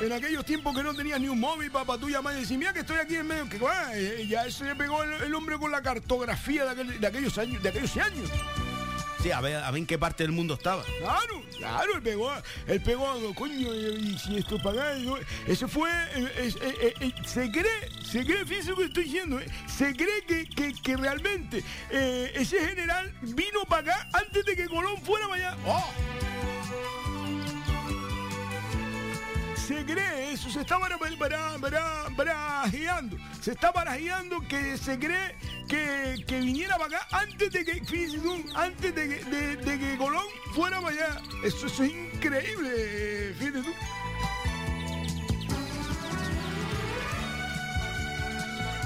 [0.00, 2.72] En aquellos tiempos que no tenías ni un móvil para tú llamar y decir, mira
[2.72, 3.60] que estoy aquí en medio, que
[3.94, 7.96] eh, ya se le pegó el, hombre con la cartografía de aquellos años, de aquellos
[7.98, 8.28] años.
[9.22, 10.82] Sí, a ver, a ver en qué parte del mundo estaba.
[10.98, 12.32] Claro, claro, él pegó,
[12.66, 17.12] él pegó, coño, y, si esto paga, y no- eso fue, eh, eh, eh, eh,
[17.24, 21.62] se cree, se cree, fíjense lo que estoy diciendo, se cree que, que- que realmente
[22.34, 25.58] ese general vino para acá antes de que Colón fuera para allá.
[25.66, 25.92] ¡Oh!
[29.66, 35.36] Se cree eso, se está bara- bara- bara- barajeando, se está barajeando que se cree
[35.68, 37.80] que, que viniera para acá antes de que,
[38.54, 41.20] antes de que, de- de que Colón fuera para allá.
[41.44, 43.72] Eso, eso es increíble, fíjate tú.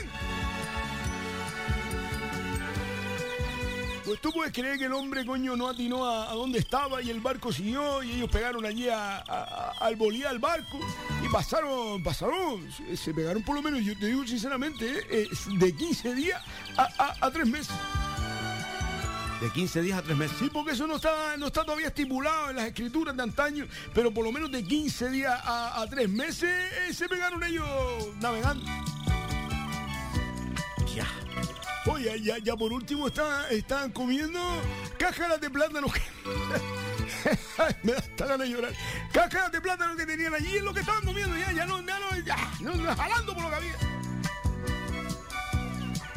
[4.05, 7.09] Pues tú puedes creer que el hombre, coño, no atinó a, a dónde estaba y
[7.09, 10.79] el barco siguió y ellos pegaron allí a- a- a- al bolía al barco
[11.23, 15.27] y pasaron, pasaron, se, se pegaron por lo menos, yo te digo sinceramente, eh, eh,
[15.57, 16.39] de 15 días
[16.77, 17.73] a, a- a 3 meses.
[19.41, 20.37] De 15 días a 3 meses.
[20.39, 24.13] Sí, porque eso no está, no está todavía estipulado en las escrituras de antaño, pero
[24.13, 27.67] por lo menos de 15 días a, a 3 meses eh, se pegaron ellos
[28.21, 28.65] navegando.
[30.95, 31.05] Ya.
[31.87, 34.39] Oye, ya, ya por último están, están comiendo
[34.97, 35.87] cáscaras de plátano.
[37.83, 38.73] Me da hasta ganas de llorar.
[39.11, 41.99] Cáscaras de plátano que tenían allí es lo que estaban comiendo ya, ya no, ya
[41.99, 43.75] no, ya, no, jalando por lo que había.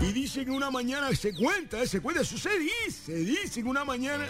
[0.00, 3.68] Y dice que una mañana, se cuenta, eh, se cuenta, eso se dice, dice que
[3.68, 4.24] una mañana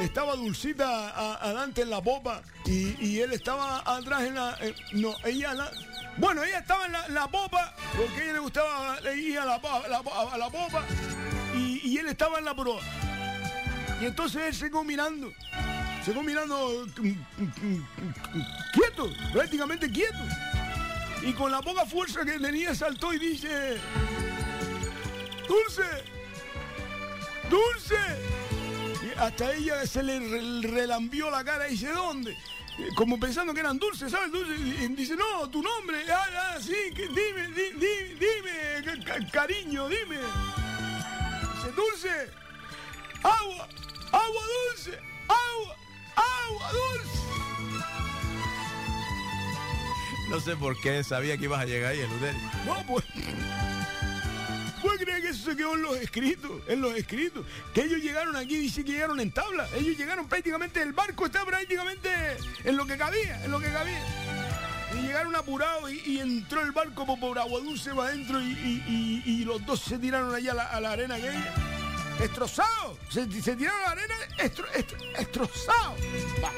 [0.00, 4.56] estaba Dulcita adelante en la popa y, y él estaba atrás en la...
[4.60, 5.54] eh, no, ella...
[5.54, 5.70] la-
[6.16, 9.58] bueno, ella estaba en la, popa porque a ella le gustaba ir a la,
[10.38, 10.84] la popa
[11.56, 12.80] y, y él estaba en la proa.
[14.00, 15.32] Y entonces él se quedó mirando,
[16.04, 17.86] se quedó mirando mm, mm, mm,
[18.72, 20.18] quieto, prácticamente quieto.
[21.22, 23.78] Y con la poca fuerza que tenía saltó y dice...
[25.48, 25.82] ¡Dulce!
[27.50, 27.96] ¡Dulce!
[29.04, 32.32] Y hasta ella se le re- relambió la cara y dice, ¿dónde?
[32.32, 34.32] Eh, Como pensando que eran dulces, ¿sabes?
[34.32, 34.54] Dulce.
[34.54, 35.98] Y dice, no, tu nombre.
[36.10, 36.24] Ah,
[36.54, 40.16] ah, sí, que- dime, di- di- dime, ca- ca- cariño, dime.
[40.16, 42.30] Dice, dulce.
[43.22, 43.68] Agua,
[44.12, 45.76] agua dulce, agua,
[46.16, 47.18] agua dulce.
[50.28, 52.36] No sé por qué sabía que ibas a llegar ahí, el Udel.
[52.66, 53.04] No, pues.
[54.84, 56.50] ¿Puedes creer que eso se quedó en los escritos?
[56.68, 57.46] En los escritos.
[57.72, 59.66] Que ellos llegaron aquí, dice que llegaron en tabla.
[59.76, 62.10] Ellos llegaron prácticamente, el barco está prácticamente
[62.64, 64.02] en lo que cabía, en lo que cabía.
[64.92, 68.44] Y llegaron apurados y, y entró el barco por, por agua dulce para adentro y,
[68.52, 71.54] y- y- y los dos se tiraron allá a la, arena aquella.
[72.18, 72.98] Destrozados.
[73.08, 74.66] Se, se tiraron a la arena estro.
[76.42, 76.52] Va.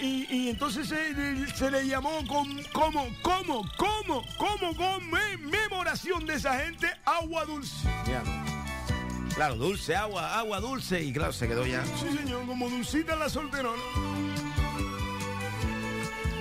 [0.00, 6.58] Y- y entonces se, se le llamó con, como, como, como, como conmemoración de esa
[6.60, 7.88] gente agua dulce.
[9.34, 11.84] Claro, dulce, agua, agua dulce y claro, se quedó ya.
[11.84, 13.82] Sí, señor, como dulcita la solterona.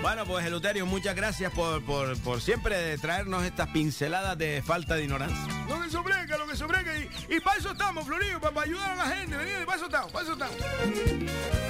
[0.02, 5.04] Bueno, pues Eluterio, muchas gracias por, por, por siempre traernos estas pinceladas de falta de
[5.06, 5.66] ignorancia.
[5.68, 6.96] Lo que sobreca, lo que sobreca.
[6.96, 9.36] Y, y para eso estamos, Florillo, para, ayudar a la gente.
[9.36, 11.65] Vení, para eso estamos, para eso estamos.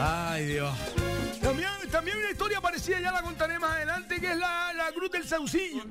[0.00, 0.74] Ay, Dios.
[1.42, 5.10] También, también una historia parecida, ya la contaré más adelante, que es la, la Cruz
[5.10, 5.82] del Saucillo.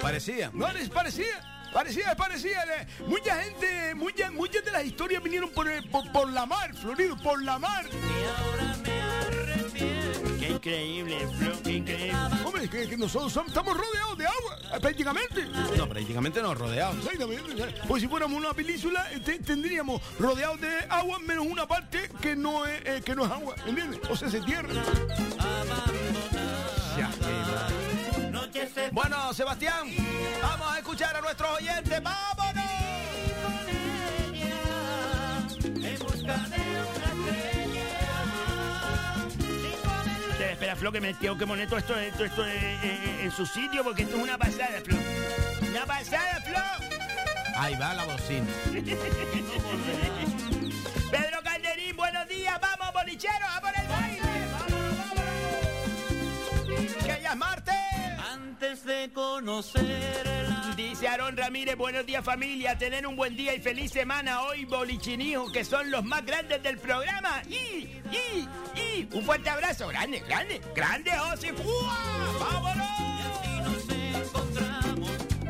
[0.00, 0.50] Parecía.
[0.52, 1.48] No, es parecida.
[1.72, 2.64] Parecida, es parecida.
[2.78, 2.86] eh.
[3.06, 7.16] Mucha gente, muchas, muchas de las historias vinieron por, el- por, por la mar, Florido,
[7.22, 7.86] por la mar.
[8.84, 9.01] Qué
[10.62, 12.12] increíble, Flo, qué increíble.
[12.44, 15.44] Hombre, que, que nosotros somos- estamos rodeados de agua, eh, prácticamente.
[15.76, 17.04] No, prácticamente rodeamos.
[17.04, 17.74] Exactamente.
[17.88, 22.36] Pues si fuéramos una península, eh, te- tendríamos rodeados de agua menos una parte que
[22.36, 24.00] no es, eh, que no es agua, ¿entiendes?
[24.08, 24.68] O sea, se tierra.
[28.92, 29.88] Bueno, Sebastián,
[30.42, 32.00] vamos a escuchar a nuestros oyentes.
[32.02, 32.62] ¡Vámonos!
[35.82, 36.61] Espera,
[40.82, 43.84] Flo, que me tengo que poner todo esto, esto, esto eh, eh, en su sitio
[43.84, 44.98] porque esto es una pasada, Flo.
[45.70, 46.58] ¡Una pasada, Flo!
[47.54, 48.48] Ahí va la bocina.
[51.12, 54.22] Pedro Calderín, buenos días, vamos, bolicheros, a por el baile.
[56.98, 57.74] ¡Que ya es martes!
[58.32, 60.51] Antes de conocerla.
[60.76, 65.50] Dice Aarón Ramírez, buenos días familia, tener un buen día y feliz semana hoy, bolichinijo,
[65.52, 67.42] que son los más grandes del programa.
[67.48, 71.48] Y, y, y, un fuerte abrazo, grande, grande, grande, Osi.
[71.48, 71.98] ¡Fua!
[72.40, 72.88] ¡Vámonos!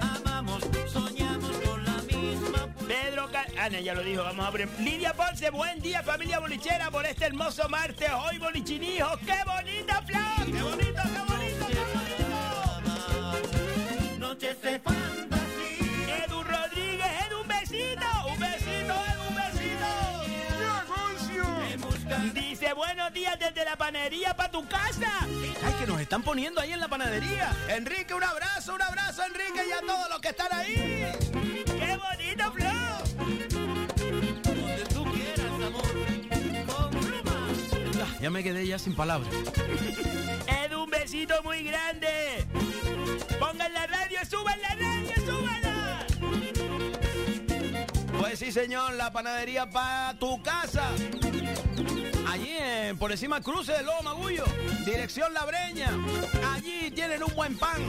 [0.00, 0.62] Amamos,
[0.92, 2.68] soñamos con la misma.
[2.88, 4.68] Pedro Ca- Ana ya lo dijo, vamos a abrir.
[4.80, 9.16] Lidia Ponce, buen día familia bolichera por este hermoso martes, hoy bolichinijo.
[9.18, 10.46] ¡Qué bonita flor!
[10.46, 12.12] ¡Qué bonito, qué bonito, qué bonito!
[14.18, 14.80] Noches de
[22.30, 25.10] Dice, buenos días desde la panería para tu casa.
[25.64, 27.52] ¡Ay, que nos están poniendo ahí en la panadería!
[27.68, 30.74] Enrique, un abrazo, un abrazo, Enrique, y a todos los que están ahí.
[31.66, 32.70] ¡Qué bonito, Flo!
[34.44, 35.82] Donde tú quieras, amor.
[36.66, 38.00] Con.
[38.00, 39.28] Ah, Ya me quedé ya sin palabras.
[40.64, 42.46] Edu, un besito muy grande.
[43.40, 46.06] Pongan la radio, suban la radio, súbanla.
[48.18, 50.88] Pues sí, señor, la panadería para tu casa.
[52.98, 54.44] Por encima del cruce de Lobo Magullo,
[54.84, 55.90] dirección La Breña.
[56.54, 57.82] Allí tienen un buen pan.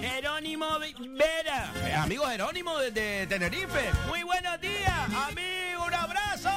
[0.00, 1.72] Jerónimo Ve- Vera.
[1.86, 3.90] Eh, amigo Jerónimo desde Tenerife.
[4.08, 6.50] Muy buenos días, amigo, un abrazo.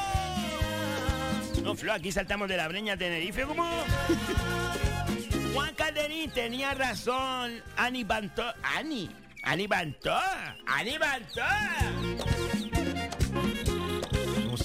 [1.64, 3.68] No, Flo, aquí saltamos de la breña a Tenerife, ¿cómo?
[5.54, 7.62] Juan Calderín tenía razón.
[7.78, 8.44] Ani Bantó.
[8.62, 9.10] Ani.
[9.44, 10.16] Ani Bantó.
[10.68, 11.42] Ani Bantó.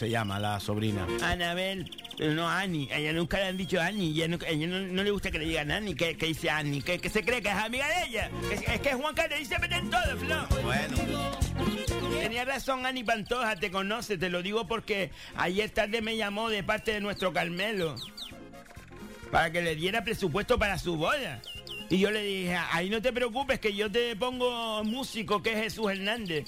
[0.00, 1.06] ¿Cómo se llama la sobrina?
[1.22, 1.90] Anabel.
[2.16, 2.90] Pero no Ani.
[2.90, 4.18] A ella nunca le han dicho Ani.
[4.18, 5.94] Ella ella no, no le gusta que le digan Ani.
[5.94, 6.80] Que, que dice Ani.
[6.80, 8.30] Que, que se cree que es amiga de ella.
[8.50, 10.46] Es, es que Juan Calderín se mete en todo, Flo.
[10.62, 10.96] Bueno.
[12.18, 16.62] Tenía razón Ani Pantoja, te conoce, te lo digo porque ayer tarde me llamó de
[16.62, 17.94] parte de nuestro Carmelo
[19.30, 21.42] para que le diera presupuesto para su boda.
[21.90, 25.64] Y yo le dije, ahí no te preocupes que yo te pongo músico que es
[25.64, 26.44] Jesús Hernández.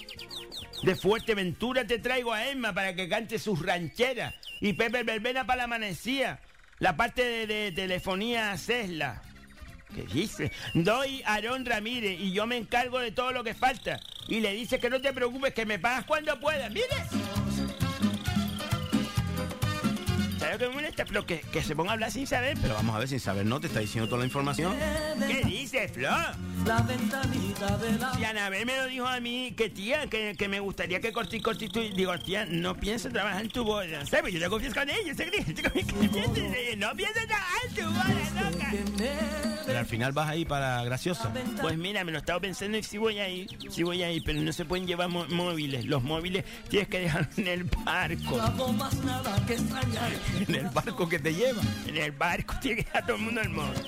[0.84, 4.34] De Fuerteventura te traigo a Emma para que cante sus rancheras.
[4.60, 6.38] Y Pepe Verbena para la amanecía.
[6.78, 9.20] La parte de, telefonía Cesla.
[9.92, 10.52] ¿Qué dice?
[10.74, 13.98] Doy a Aarón Ramírez y yo me encargo de todo lo que falta.
[14.28, 16.70] Y le dice que no te preocupes, que me pagas cuando puedas.
[16.72, 17.81] ¡Mire!
[20.52, 21.24] ¿Sabes lo que me molesta, Flo?
[21.24, 22.58] Que, que se ponga a hablar sin saber.
[22.60, 23.58] Pero vamos a ver, sin saber, ¿no?
[23.58, 24.76] Te está diciendo toda la información.
[25.26, 26.10] ¿Qué dice, Flo?
[26.66, 28.12] La ventanita de la.
[28.20, 31.40] Y Anabel me lo dijo a mí, que tía, que, que me gustaría que corti
[31.40, 31.80] corti tú.
[31.80, 34.04] Digo, tía, no pienso trabajar en tu boda.
[34.04, 34.34] ¿Sabes?
[34.34, 35.32] Yo te confieso con ella, ¿sabes?
[36.76, 38.72] No pienso trabajar en tu boda, loca.
[39.64, 41.32] Pero al final vas ahí para graciosa.
[41.60, 44.22] Pues mira, me lo estaba pensando y sí voy a ir, sí voy a ir,
[44.24, 45.86] pero no se pueden llevar móviles.
[45.86, 48.36] Los móviles tienes que dejarlos en el barco.
[48.36, 50.12] No hago más nada que extrañar.
[50.48, 51.62] En el barco que te lleva.
[51.86, 53.82] En el barco tiene que dejar todo el mundo móvil.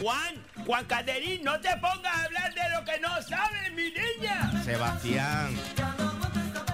[0.00, 0.34] Juan,
[0.66, 4.62] Juan Caterín, no te pongas a hablar de lo que no sabes, mi niña.
[4.64, 5.56] Sebastián.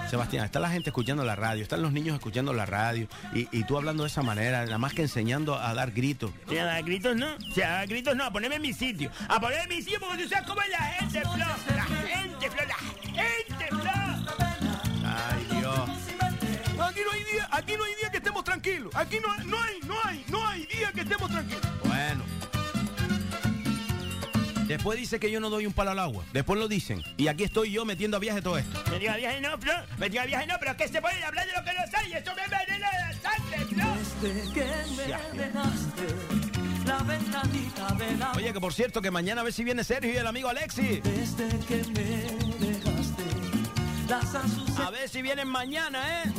[0.09, 3.63] Sebastián, está la gente escuchando la radio, están los niños escuchando la radio y, y
[3.63, 6.31] tú hablando de esa manera, nada más que enseñando a dar gritos.
[6.47, 9.09] Sí, a dar gritos no, a dar gritos no, a ponerme en mi sitio.
[9.27, 11.37] A ponerme en mi sitio porque tú sabes cómo es la gente, Flo.
[11.37, 12.75] La gente, Flo, la
[13.23, 13.54] gente,
[17.51, 18.95] Aquí no hay día, que estemos tranquilos.
[18.95, 21.61] Aquí no, no hay, no hay, no hay día que estemos tranquilos.
[21.83, 22.23] Bueno.
[24.67, 26.23] Después dice que yo no doy un palo al agua.
[26.33, 27.03] Después lo dicen.
[27.17, 28.83] Y aquí estoy yo metiendo a viaje todo esto.
[28.89, 29.73] Me diga viaje no, Flo.
[29.99, 32.09] Me diga viaje no, pero es que se pueden hablar de lo que no sé
[32.09, 33.85] y esto me envenena la sangre, Flo.
[34.21, 34.65] Desde que
[34.95, 39.63] me dejaste la ventanita de la Oye, que por cierto, que mañana a ver si
[39.63, 40.99] viene Sergio y el amigo Alexi.
[41.01, 42.84] Desde que me dejaste
[44.77, 46.31] A ver si vienen mañana, ¿eh?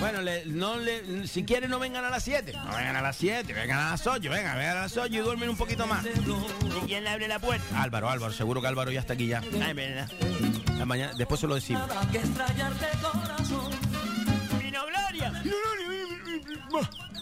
[0.00, 2.52] Bueno, le- no le, si quieren no vengan a las 7.
[2.54, 4.30] No vengan a las 7, vengan a las 8.
[4.30, 6.04] Venga, vengan a las 8 y duermen un poquito más.
[6.06, 7.82] ¿Y quién le abre la puerta?
[7.82, 9.42] Álvaro, Álvaro, seguro que Álvaro ya está aquí ya.
[9.62, 10.10] Ay, verdad.
[10.78, 11.82] La mañana, después se lo decimos.
[12.10, 13.70] que extrañarte corazón
[14.58, 15.42] Pino Gloria.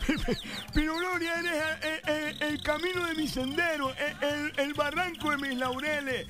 [0.74, 1.52] Pino Gloria, eres
[1.82, 6.26] eh, eh, el camino de mi sendero, el, el barranco de mis laureles,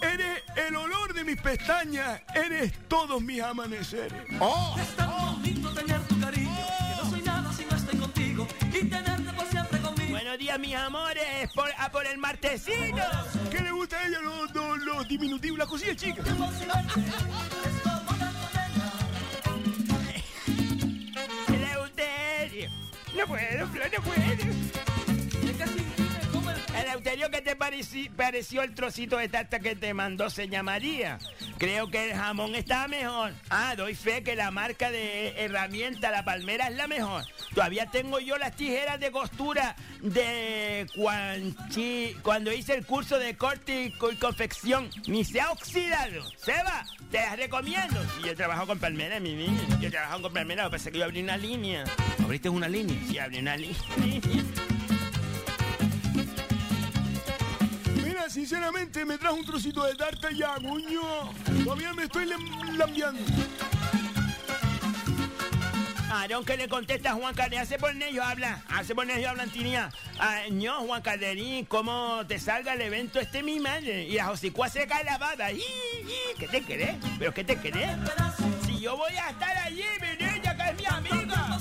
[0.00, 4.12] eres el olor de mis pestañas, eres todos mis amaneceres.
[4.38, 4.76] ¡Oh!
[4.80, 8.84] Es tan bonito tener tu cariño Que no soy nada si no estoy contigo Y
[8.84, 11.50] tenerte por siempre conmigo Buenos días, mis amores.
[11.54, 13.04] Por, a por el martesino.
[13.50, 16.26] ¿Qué le gusta a ella los, los, los diminutivos, las cosillas chicas?
[23.20, 24.89] No puedo, no puedo.
[26.80, 31.18] Eleuterio, ¿qué te pareci- pareció el trocito de tarta que te mandó Seña María?
[31.58, 33.32] Creo que el jamón está mejor.
[33.50, 37.24] Ah, doy fe que la marca de herramienta La Palmera es la mejor.
[37.54, 43.84] Todavía tengo yo las tijeras de costura de cuanchi- cuando hice el curso de corte
[43.84, 44.90] y co- confección.
[45.06, 46.22] Ni se ha oxidado.
[46.36, 48.00] Seba, te las recomiendo.
[48.22, 49.60] Y yo trabajo con Palmera, mi niña.
[49.80, 51.84] Yo trabajo con Palmera, lo que pasa es que yo abrí una línea.
[52.22, 52.96] ¿Abriste una línea?
[53.08, 53.76] Sí, abrí una línea.
[58.30, 61.00] Sinceramente me trajo un trocito de tarta ya, coño.
[61.64, 63.20] Todavía me estoy lam- lambiando.
[66.12, 69.48] Aarón que le contesta a Juan Calderín, hace por ellos habla, hace por ellos hablan
[69.50, 69.90] tinía.
[70.18, 74.04] Ah, no, Juan Calderín, ¿cómo te salga el evento este mi madre?
[74.04, 75.52] Y a Josicua se cae la.
[75.52, 76.34] ¡Ih, ih!
[76.38, 76.96] ¿Qué te crees?
[77.18, 77.96] ¿Pero qué te crees?
[78.66, 81.58] Si yo voy a estar allí, mi niña, que es mi amiga.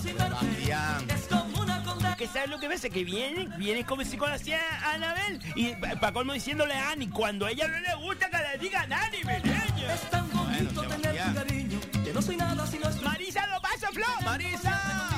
[2.29, 5.39] Sabes lo que ves, que viene, viene como si conocía a Anabel.
[5.55, 8.91] Y para colmo diciéndole a Ani, cuando a ella no le gusta que le digan
[8.91, 9.93] Ani, mi niña.
[9.93, 13.61] Es tan bonito tener tu cariño Que no soy nada si no estoy Marisa, lo
[13.61, 14.05] paso, Flo.
[14.23, 15.09] Marisa.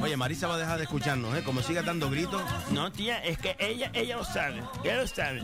[0.00, 1.42] Oye, Marisa va a dejar de escucharnos, ¿eh?
[1.44, 2.42] Como siga dando gritos.
[2.70, 4.62] No, tía, es que ella, ella lo sabe.
[4.82, 5.42] Ella lo sabe.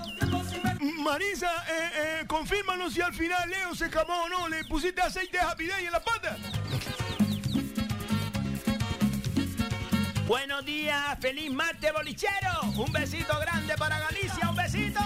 [0.80, 4.48] Marisa, eh, eh, confírmanos si al final Leo se escapó o no.
[4.48, 6.36] ¿Le pusiste aceite de Happy Day en la pata?
[10.28, 12.60] Buenos días, feliz martes bolichero.
[12.76, 15.00] Un besito grande para Galicia, un besito.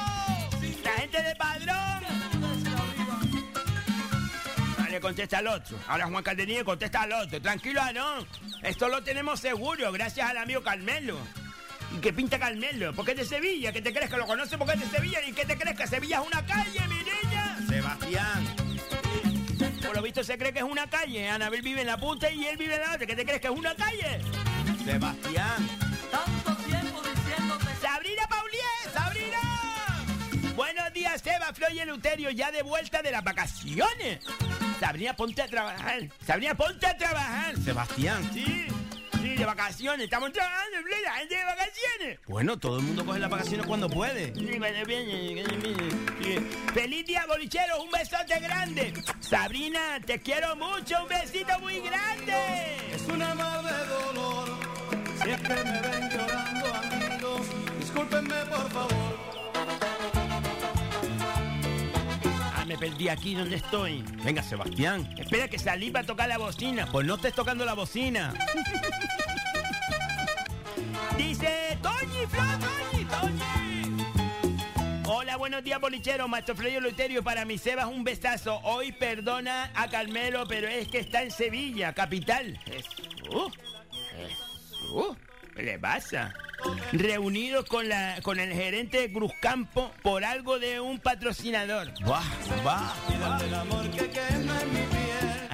[0.82, 1.76] La gente de Padrón.
[4.78, 5.78] Ah, Le contesta al otro.
[5.86, 7.40] Ahora Juan Calderín le contesta al otro.
[7.40, 8.26] Tranquilo, no.
[8.64, 11.16] Esto lo tenemos seguro, gracias al amigo Carmelo.
[11.96, 12.92] ¿Y qué pinta Carmelo?
[12.92, 13.70] Porque es de Sevilla.
[13.70, 15.24] ¿Qué te crees que lo conoce porque es de Sevilla?
[15.24, 17.58] ¿Y qué te crees que Sevilla es una calle, mi niña?
[17.68, 18.56] Sebastián.
[19.86, 21.28] Por lo visto se cree que es una calle.
[21.28, 23.06] Anabel vive en la punta y él vive en la otra.
[23.06, 24.20] ¿Qué te crees que es una calle?
[24.84, 25.68] Sebastián.
[26.10, 28.92] Tanto tiempo diciéndote ¡Sabrina Paulier!
[28.92, 29.38] ¡Sabrina!
[30.56, 34.24] Buenos días, Seba, Flo y Eleuterio, ya de vuelta de las vacaciones.
[34.80, 36.08] Sabrina, ponte a trabajar.
[36.26, 37.56] Sabrina, ponte a trabajar.
[37.58, 38.28] Sebastián.
[38.34, 38.66] Sí,
[39.20, 40.04] sí, de vacaciones.
[40.04, 40.78] Estamos trabajando,
[41.18, 42.20] gente de vacaciones.
[42.26, 44.34] Bueno, todo el mundo coge las vacaciones cuando puede.
[44.34, 44.60] Sí,
[46.22, 46.36] sí.
[46.74, 48.92] Feliz día, bolichero, un besote grande.
[49.20, 52.34] Sabrina, te quiero mucho, un besito muy grande.
[52.92, 54.51] Es una mar de dolor
[55.22, 57.46] Siempre me ven llorando amigos
[57.78, 58.92] Discúlpenme por favor
[62.54, 64.04] Ah, me perdí aquí donde estoy.
[64.22, 65.08] Venga, Sebastián.
[65.18, 66.86] Espera que salí para tocar la bocina.
[66.86, 68.32] Pues no estés tocando la bocina.
[71.18, 73.42] Dice Toñi, Flo, Toñi, Toñi.
[75.08, 76.28] Hola, buenos días, bolichero.
[76.28, 78.60] Maestro Freyo Luterio, para mi Sebas un besazo.
[78.62, 82.58] Hoy perdona a Carmelo, pero es que está en Sevilla, capital.
[82.64, 83.52] Jesús,
[85.54, 86.34] ¿qué le pasa?
[86.92, 91.92] Reunidos con, la, con el gerente de Cruzcampo por algo de un patrocinador.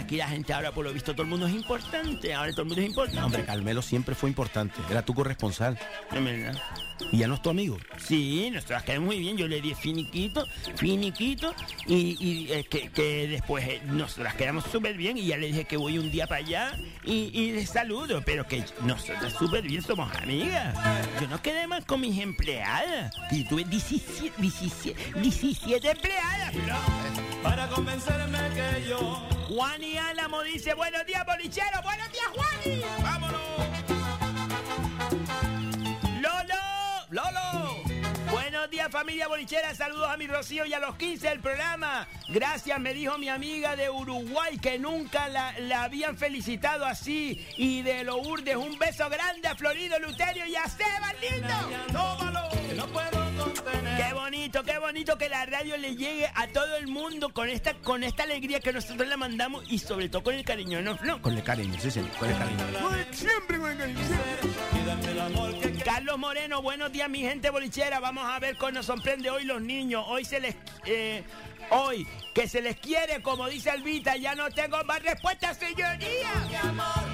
[0.08, 2.32] Aquí la gente ahora, por lo visto, todo el mundo es importante.
[2.32, 3.22] Ahora todo el mundo es importante.
[3.22, 4.80] Hombre, Carmelo siempre fue importante.
[4.90, 5.78] Era tu corresponsal.
[6.10, 6.58] Es verdad.
[7.12, 7.76] ¿Y ya no es tu amigo?
[7.98, 9.36] Sí, nosotros quedamos muy bien.
[9.36, 10.46] Yo le di finiquito,
[10.76, 11.54] finiquito,
[11.86, 15.18] y, y, eh, que, que después eh, nosotras quedamos súper bien.
[15.18, 16.72] Y ya le dije que voy un día para allá
[17.04, 20.74] y, y le saludo, pero que nosotras súper bien somos amigas.
[21.20, 23.14] Yo no quedé más con mis empleadas.
[23.30, 26.54] Y tuve 17, 17, 17 empleadas.
[27.42, 29.37] Para convencerme que yo.
[29.48, 32.82] Juan y Álamo dice, buenos días, bolichero, buenos días, Juani.
[33.02, 33.40] ¡Vámonos!
[36.20, 36.54] ¡Lolo!
[37.08, 37.82] ¡Lolo!
[38.30, 42.06] Buenos días familia bolichera, saludos a mi Rocío y a los 15 del programa.
[42.28, 47.46] Gracias, me dijo mi amiga de Uruguay que nunca la, la habían felicitado así.
[47.56, 51.54] Y de Lourdes, un beso grande a Florido Luterio y a Seba, lindo.
[51.90, 52.48] ¡Tómalo!
[52.76, 53.27] No puedo.
[53.96, 57.74] Qué bonito, qué bonito que la radio le llegue a todo el mundo con esta,
[57.74, 61.20] con esta alegría que nosotros le mandamos y sobre todo con el cariño, ¿no, Flo?
[61.20, 62.10] Con el cariño, sí, señor.
[62.12, 62.58] Con el cariño.
[63.12, 64.00] Siempre con el cariño.
[65.84, 68.00] Carlos Moreno, buenos días mi gente bolichera.
[68.00, 70.04] Vamos a ver cómo nos sorprende hoy los niños.
[70.06, 70.54] Hoy se les...
[70.84, 71.24] eh,
[71.70, 76.32] hoy, que se les quiere, como dice Albita, ya no tengo más respuestas, señoría.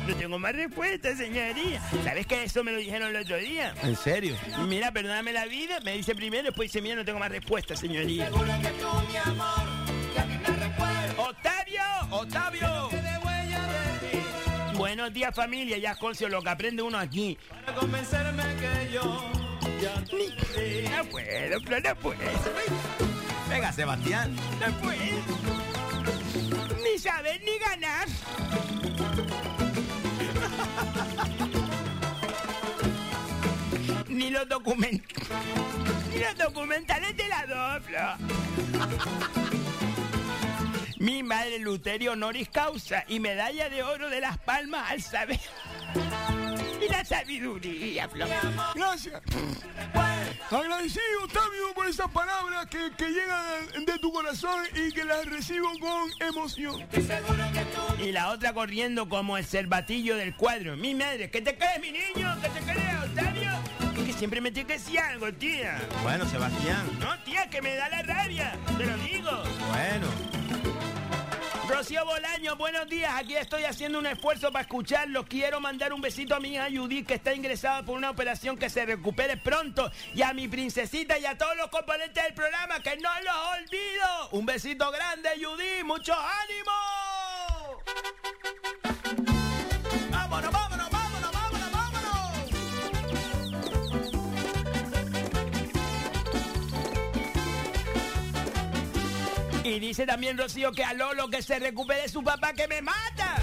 [0.06, 1.82] No tengo más respuestas, señoría.
[2.02, 3.74] ¿Sabes que eso me lo dijeron el otro día?
[3.82, 4.36] ¿En serio?
[4.66, 8.26] Mira, perdóname la vida, me dice primero, después dice, mira, no tengo más respuestas, señoría.
[8.26, 9.64] que tú, mi amor,
[10.12, 11.82] que a mí me recuerda ¡Octavio!
[12.10, 12.90] ¡Octavio!
[14.76, 15.78] Buenos días, familia.
[15.78, 17.38] Ya, Colcio, lo que aprende uno aquí.
[17.48, 19.30] Para convencerme que yo
[19.80, 23.13] ya te No puedo, no puedo.
[23.54, 24.34] Venga, Sebastián.
[24.58, 24.66] No.
[26.82, 28.08] Ni saber ni ganar.
[34.08, 35.28] Ni los documentos.
[36.10, 38.16] Ni los documentales de la doblo.
[41.04, 45.38] Mi madre Luterio honoris causa y medalla de oro de las palmas al saber.
[46.82, 48.24] Y la sabiduría, Flo.
[48.74, 49.20] Gracias.
[50.50, 55.68] Agradecido, Octavio, por esas palabras que, que llegan de tu corazón y que las recibo
[55.78, 56.82] con emoción.
[58.02, 60.74] Y la otra corriendo como el cervatillo del cuadro.
[60.74, 62.34] Mi madre, ¿qué te crees, mi niño?
[62.40, 63.50] ¿Qué te crees, Octavio?
[64.06, 65.82] Que siempre me tiene que decir algo, tía.
[66.02, 66.86] Bueno, Sebastián.
[66.98, 68.56] No, tía, que me da la rabia.
[68.78, 69.42] Te lo digo.
[69.70, 70.33] Bueno.
[71.74, 73.12] Rocío Bolaño, buenos días.
[73.16, 75.24] Aquí estoy haciendo un esfuerzo para escucharlo.
[75.24, 78.70] Quiero mandar un besito a mi hija Judith, que está ingresada por una operación que
[78.70, 79.90] se recupere pronto.
[80.14, 84.28] Y a mi princesita y a todos los componentes del programa, que no los olvido.
[84.30, 85.84] Un besito grande, Judith.
[85.84, 86.72] ¡Mucho ánimo!
[90.10, 90.52] ¡Vámonos,
[99.64, 103.36] Y dice también Rocío que a Lolo que se recupere su papá que me mata.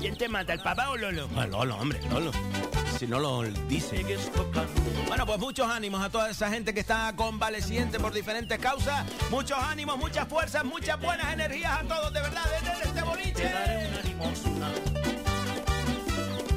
[0.00, 1.28] ¿Quién te mata, el papá o Lolo?
[1.36, 2.32] Ah, Lolo, hombre, Lolo.
[2.98, 4.04] Si no lo dice.
[5.06, 9.06] Bueno, pues muchos ánimos a toda esa gente que está convaleciente por diferentes causas.
[9.30, 13.52] Muchos ánimos, muchas fuerzas, muchas buenas energías a todos, de verdad, desde este boliche.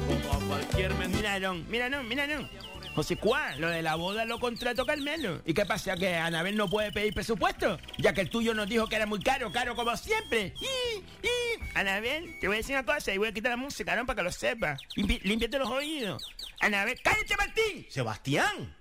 [0.08, 2.71] Como a cualquier Mira, no, mira, no, mira, no.
[2.94, 5.40] José Juan, lo de la boda lo contrató Carmelo.
[5.46, 5.96] ¿Y qué pasa?
[5.96, 7.78] ¿Que Anabel no puede pedir presupuesto?
[7.98, 10.52] Ya que el tuyo nos dijo que era muy caro, caro como siempre.
[10.60, 11.30] Y, y,
[11.74, 14.04] Anabel, te voy a decir una cosa y voy a quitar la música, ¿no?
[14.04, 14.80] Para que lo sepas.
[14.94, 16.22] Límpiate los oídos.
[16.60, 17.86] Anabel, cállate, Martín.
[17.88, 18.76] Sebastián.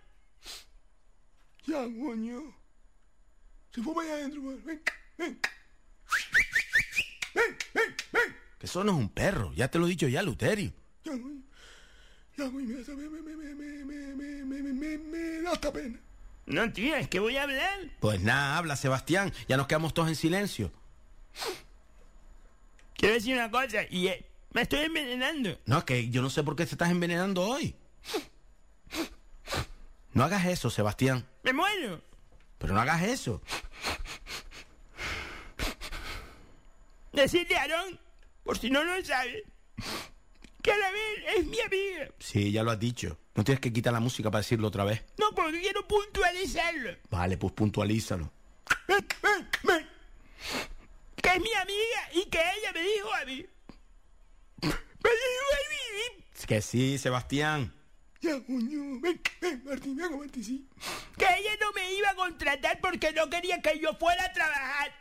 [1.66, 2.41] Ya, coño.
[3.74, 4.66] Se fue para allá adentro, pues.
[4.66, 4.84] ven,
[5.18, 5.39] ven.
[7.34, 8.36] Ven, ven, ven.
[8.59, 9.53] Que eso no es un perro.
[9.53, 10.74] Ya te lo he dicho ya, Luterio.
[11.05, 11.41] Ya, coño.
[15.62, 16.00] Da pena.
[16.46, 17.80] No, tío, es que voy a hablar.
[18.00, 19.32] Pues nada, habla, Sebastián.
[19.48, 20.72] Ya nos quedamos todos en silencio.
[22.96, 25.58] Quiero decir una cosa, y eh, me estoy envenenando.
[25.66, 27.76] No, es que yo no sé por qué te estás envenenando hoy.
[30.14, 31.26] No hagas eso, Sebastián.
[31.44, 32.02] ¡Me muero!
[32.58, 33.42] Pero no hagas eso.
[37.14, 38.00] Decirle a Aarón,
[38.44, 39.44] por si no lo sabe,
[40.62, 42.09] que Anabel es mi amiga.
[42.20, 43.18] Sí, ya lo has dicho.
[43.36, 45.03] No tienes que quitar la música para decirlo otra vez.
[45.18, 46.97] No, porque quiero puntualizarlo.
[47.09, 48.32] Vale, pues puntualízalo.
[48.88, 49.89] Ven, ven, ven.
[51.22, 53.45] Que es mi amiga y que ella me dijo a mí.
[54.62, 57.74] Me dijo a mí Es que sí, Sebastián.
[58.22, 58.99] Ya, coño.
[59.01, 60.68] Ven, ven, Martín, venga, Martín, sí.
[61.18, 64.93] que ella no me iba a contratar porque no quería que yo fuera a trabajar.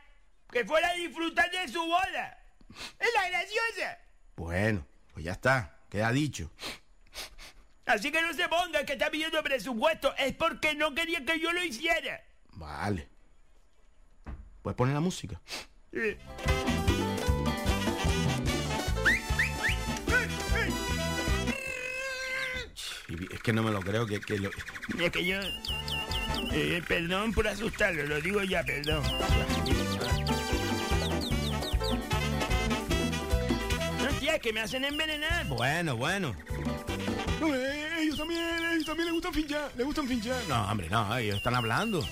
[0.51, 2.39] Que fuera a disfrutar de su boda.
[2.99, 3.99] Es la graciosa.
[4.37, 4.87] Bueno,
[5.21, 6.51] pues ya está, queda dicho.
[7.85, 11.53] Así que no se ponga que está pidiendo presupuesto, es porque no quería que yo
[11.53, 12.25] lo hiciera.
[12.53, 13.07] Vale.
[14.63, 15.39] Pues pone la música.
[15.93, 16.17] Es
[23.43, 24.37] que no me lo creo que, que.
[24.99, 25.39] Es que yo...
[26.53, 29.03] Eh, perdón por asustarlo, lo digo ya, perdón.
[34.21, 35.47] Tía, que me hacen envenenar.
[35.49, 36.37] Bueno, bueno.
[37.41, 40.43] No, eh, ellos también, ellos también les gustan finchar, les gustan finchar.
[40.47, 42.07] No, hombre, no, ellos están hablando.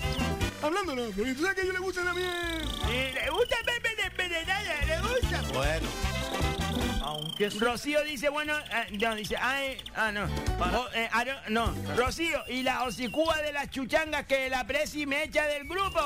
[0.61, 2.29] Hablando no, pero tú sabes que a ellos les gustan también.
[2.89, 5.41] Eh, le gusta Pepe de envenenada, le gusta.
[5.53, 5.87] Bueno.
[7.47, 10.25] Rocío dice, bueno, ah, no, dice, ay, ah, no.
[10.25, 11.95] O, eh, ah, no, no.
[11.95, 16.01] Rocío, y la hocicúa de las chuchangas que la presi me echa del grupo.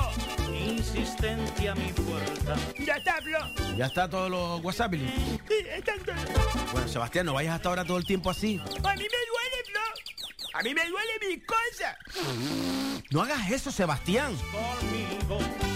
[0.48, 2.56] Insistente a mi puerta.
[2.78, 3.38] Ya está, Flo.
[3.76, 4.92] Ya está todos los WhatsApp.
[4.92, 5.12] Billy?
[5.48, 6.72] Sí, están todos.
[6.72, 8.60] Bueno, Sebastián, no vayas hasta ahora todo el tiempo así.
[8.60, 9.80] A mí me duele, Flo.
[10.54, 11.98] A mí me duele mi cosa.
[13.10, 14.36] No hagas eso, Sebastián.
[14.92, 15.73] Me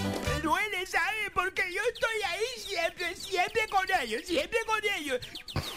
[0.48, 1.30] duele, ¿sabes?
[1.34, 5.18] Porque yo estoy ahí siempre, siempre con ellos, siempre con ellos.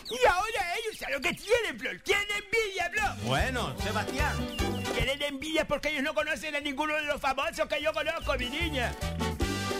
[0.09, 1.89] Y ahora ellos, ¿sabes lo que tienen, Flo?
[2.03, 3.27] Tienen envidia, Flo.
[3.27, 4.57] Bueno, Sebastián.
[4.93, 8.49] Tienen envidia porque ellos no conocen a ninguno de los famosos que yo conozco, mi
[8.49, 8.95] niña.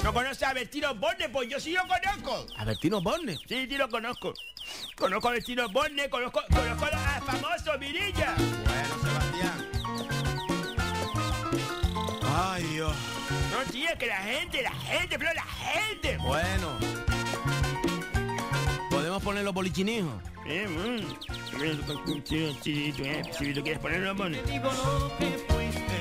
[0.03, 1.29] ¿No conoce a Bertino Borne?
[1.29, 2.47] Pues yo sí lo conozco.
[2.57, 3.37] A Bertino Borne.
[3.47, 4.33] Sí, sí lo conozco.
[4.95, 8.35] Conozco a Bertino Borne, conozco, conozco a los famosos, mi niña.
[8.37, 9.69] Bueno, Sebastián.
[12.23, 13.20] Ay, Dios.
[13.61, 16.17] No, tía, que la gente, la gente, Flo, la gente.
[16.17, 16.79] Bueno.
[18.89, 20.13] ¿Podemos poner los polichinijos?
[20.47, 20.99] Eh, mm.
[23.37, 24.15] Si tú quieres ponerlo.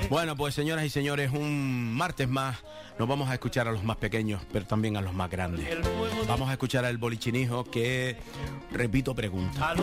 [0.08, 2.56] Bueno, pues señoras y señores, un martes más
[2.98, 5.66] nos vamos a escuchar a los más pequeños, pero también a los más grandes.
[6.26, 8.16] Vamos a escuchar al bolichinijo que,
[8.70, 9.74] repito, pregunta.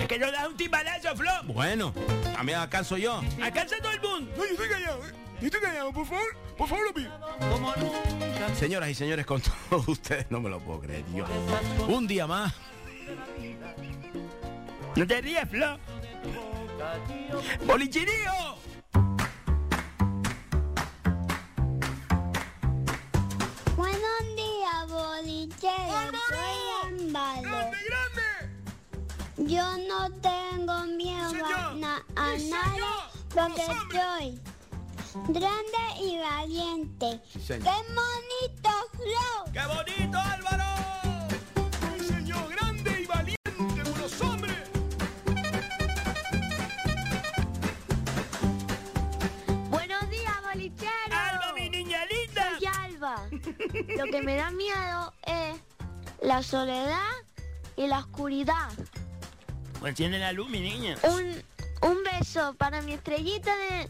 [0.00, 1.30] Es que no das un timbalazo, Flo.
[1.44, 1.94] Bueno,
[2.34, 3.22] también acaso yo.
[3.40, 4.32] Alcanza todo el mundo.
[5.40, 7.10] Por favor, por favor lo pido.
[8.58, 11.28] Señoras y señores, con todos ustedes, no me lo puedo creer, Dios.
[11.88, 12.52] Un día más.
[14.96, 15.78] No te rías, Flo.
[17.66, 18.58] ¡Bolichinío!
[23.76, 26.10] Buenos días, bolichero.
[26.28, 27.70] Soy Ámbalo.
[29.38, 34.40] Yo no tengo miedo a, na- a nada porque soy
[35.14, 37.20] grande y valiente.
[37.44, 37.64] señor.
[37.64, 39.52] ¡Qué bonito, Flo!
[39.52, 40.64] ¡Qué bonito, Álvaro!
[41.98, 43.50] Sí, señor, grande y valiente,
[43.90, 44.56] buenos hombres.
[49.70, 50.90] Buenos días, bolichero.
[51.12, 52.50] ¡Alba, mi niña linda!
[52.58, 53.28] Soy Alba.
[53.96, 55.60] Lo que me da miedo es
[56.22, 57.12] la soledad
[57.76, 58.68] y la oscuridad.
[59.80, 60.96] Pues enciende la luz, mi niña.
[61.04, 61.42] Un,
[61.82, 63.88] un beso para mi estrellita de-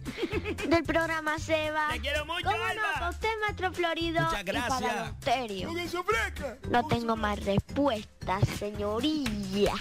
[0.69, 1.89] del programa Seba.
[1.91, 2.75] Te quiero mucho, ¿Cómo Alba.
[2.75, 2.95] no?
[2.95, 4.23] Para usted, maestro Florido.
[4.23, 4.97] Muchas Y para gracias.
[4.97, 5.69] Don Terio.
[5.69, 6.57] Con eso fresca.
[6.69, 9.75] No tengo más respuestas, señorilla.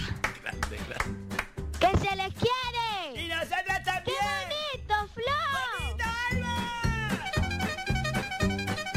[1.78, 3.22] ¡Que se les quiere!
[3.22, 4.16] ¡Y nosotras ¡Qué también!
[4.48, 5.40] bonito, Flo!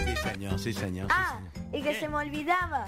[0.06, 1.08] Sí, señor, sí, señor.
[1.10, 1.76] sí, Ah, señor.
[1.76, 2.86] y que se me olvidaba.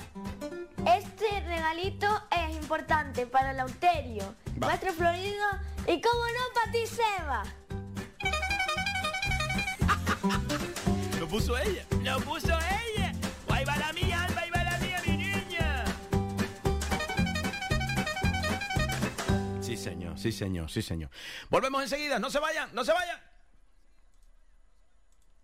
[0.86, 4.36] Este regalito es importante para el Lauterio.
[4.60, 5.46] Maestro Florido
[5.88, 7.44] y, como no, para ti, Seba.
[11.20, 11.86] Lo puso ella.
[12.04, 13.12] ¡Lo puso ella!
[13.50, 14.42] ¡Ahí va la mía, Alba!
[14.42, 15.86] ¡Ahí va la mía, mi niña!
[19.62, 21.10] Sí, señor, sí, señor, sí, señor.
[21.50, 23.35] Volvemos enseguida, no se vayan, no se vayan.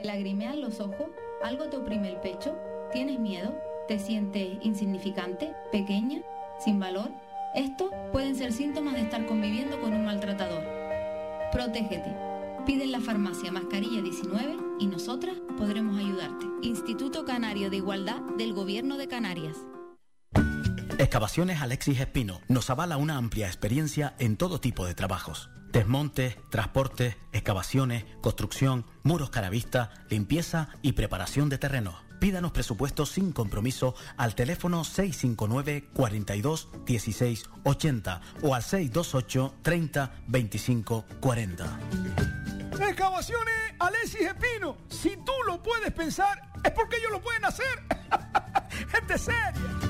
[0.00, 1.08] ¿Te lagrimean los ojos?
[1.42, 2.56] ¿Algo te oprime el pecho?
[2.90, 3.54] ¿Tienes miedo?
[3.86, 5.52] ¿Te sientes insignificante?
[5.72, 6.22] ¿Pequeña?
[6.58, 7.10] ¿Sin valor?
[7.54, 10.64] Estos pueden ser síntomas de estar conviviendo con un maltratador.
[11.52, 12.16] Protégete.
[12.64, 16.46] Pide en la farmacia mascarilla 19 y nosotras podremos ayudarte.
[16.62, 19.58] Instituto Canario de Igualdad del Gobierno de Canarias.
[20.98, 25.50] Excavaciones Alexis Espino nos avala una amplia experiencia en todo tipo de trabajos.
[25.72, 31.94] Desmontes, transportes, excavaciones, construcción, muros caravista, limpieza y preparación de terrenos.
[32.18, 41.04] Pídanos presupuestos sin compromiso al teléfono 659 42 16 80 o al 628 30 25
[41.20, 41.80] 40.
[42.72, 44.76] Excavaciones Alexis Espino.
[44.88, 47.82] Si tú lo puedes pensar, es porque ellos lo pueden hacer.
[48.88, 49.89] Gente seria.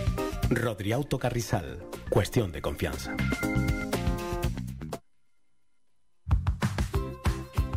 [0.53, 1.79] Rodriauto Carrizal.
[2.09, 3.15] Cuestión de confianza.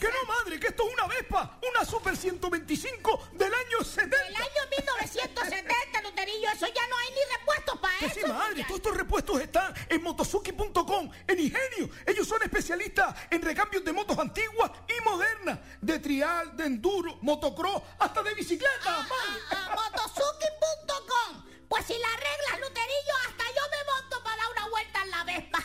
[0.00, 4.16] Que no, madre, que esto es una Vespa, una Super 125 del año 70.
[4.16, 8.14] Del año 1970, Eleuterillo, eso ya no hay ni repuestos para Que eso.
[8.14, 11.90] sí, madre, todos estos repuestos están en motosuki.com, en Ingenio.
[12.06, 17.82] Ellos son especialistas en recambios de motos antiguas y modernas, de trial, de enduro, motocross,
[17.98, 19.42] hasta de bicicleta, madre.
[19.50, 21.44] Ah, motosuki.com.
[21.68, 25.24] Pues si la arreglas, Luterillo, hasta yo me monto para dar una vuelta en la
[25.24, 25.64] Vespa.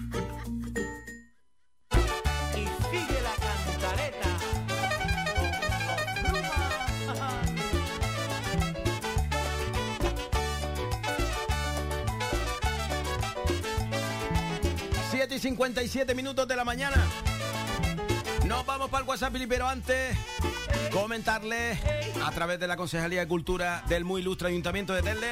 [15.36, 16.96] y 57 minutos de la mañana.
[18.46, 20.16] Nos vamos para el WhatsApp, pero antes
[20.90, 21.78] comentarle
[22.24, 25.28] a través de la Concejalía de Cultura del muy ilustre Ayuntamiento de Telde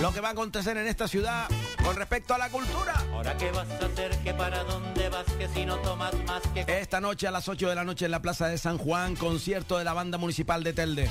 [0.00, 1.48] lo que va a acontecer en esta ciudad
[1.82, 2.94] con respecto a la cultura.
[3.12, 6.64] Ahora qué vas a hacer, que para dónde vas, que si no tomas más que...
[6.66, 9.78] Esta noche a las 8 de la noche en la Plaza de San Juan, concierto
[9.78, 11.08] de la Banda Municipal de Telde.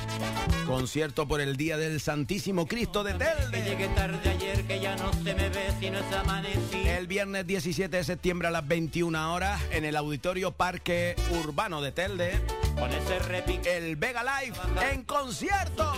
[0.65, 3.63] Concierto por el Día del Santísimo Cristo de Que Telde.
[3.63, 6.85] llegué tarde ayer, que ya no se me ve si no es amanecido.
[6.85, 11.91] El viernes 17 de septiembre a las 21 horas en el Auditorio Parque Urbano de
[11.91, 12.39] Telde.
[12.77, 14.57] Con ese repique El Vega Live
[14.91, 15.93] en concierto.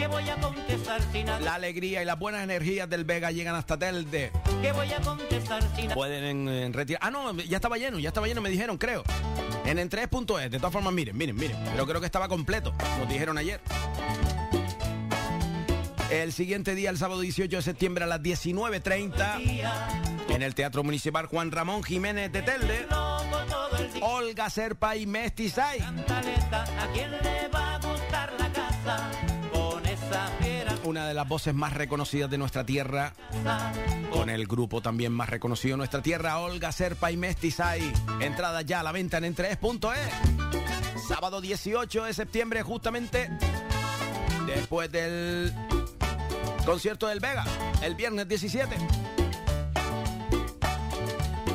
[0.00, 1.40] Que voy a contestar sin nada.
[1.40, 4.32] La alegría y las buenas energías del Vega llegan hasta Telde.
[4.62, 5.94] Que voy a contestar sin nada.
[5.94, 7.00] Pueden eh, retirar.
[7.02, 9.02] Ah, no, ya estaba lleno, ya estaba lleno, me dijeron, creo.
[9.66, 10.50] En en3.es.
[10.50, 11.56] De todas formas, miren, miren, miren.
[11.72, 12.72] Pero creo que estaba completo.
[12.98, 13.60] Nos dijeron ayer.
[16.10, 19.62] El siguiente día, el sábado 18 de septiembre a las 19.30,
[20.30, 22.86] en el Teatro Municipal Juan Ramón Jiménez de Telde,
[24.00, 25.78] Olga Serpa y Mestizay.
[25.78, 29.29] ¿a quién le va a gustar la casa?
[30.90, 33.12] Una de las voces más reconocidas de nuestra tierra,
[34.12, 37.92] con el grupo también más reconocido de nuestra tierra, Olga Serpa y Mestizay.
[38.18, 41.06] Entrada ya a la venta en en3.es.
[41.06, 43.30] Sábado 18 de septiembre, justamente
[44.48, 45.54] después del
[46.66, 47.44] concierto del Vega,
[47.84, 48.76] el viernes 17.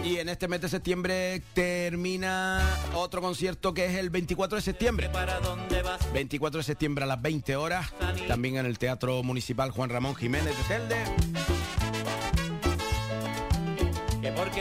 [0.06, 2.62] Y en este mes de septiembre termina
[2.94, 5.10] otro concierto que es el 24 de septiembre.
[5.10, 6.14] ¿Para dónde vas?
[6.14, 7.92] 24 de septiembre a las 20 horas,
[8.28, 11.06] también en el Teatro Municipal Juan Ramón Jiménez de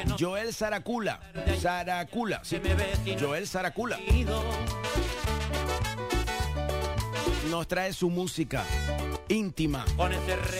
[0.07, 1.21] no Joel Saracula,
[1.61, 2.61] Saracula, sí,
[3.19, 3.99] Joel Saracula
[7.51, 8.65] nos trae su música
[9.29, 9.85] íntima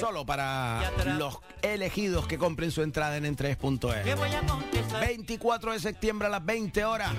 [0.01, 4.17] solo para los elegidos que compren su entrada en Que en3.es.
[4.17, 7.13] voy a contestar 24 de septiembre a las 20 horas.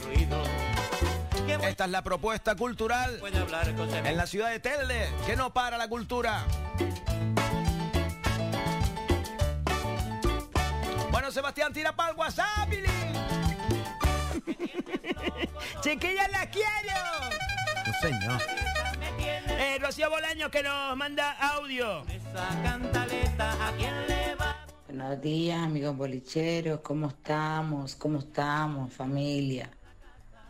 [1.63, 5.53] Esta es la propuesta cultural puede hablar con en la ciudad de Telde, que no
[5.53, 6.43] para la cultura.
[11.11, 12.87] Bueno, Sebastián, tira para el WhatsApp, Billy.
[15.81, 16.93] Chiquillas, la quiero.
[17.85, 18.41] No, señor.
[19.57, 22.03] Eh, Rocío Bolaños que nos manda audio.
[22.09, 24.65] esa cantaleta, ¿a quién le va?
[24.87, 26.79] Buenos días, amigos bolicheros.
[26.81, 27.95] ¿Cómo estamos?
[27.95, 29.69] ¿Cómo estamos, familia?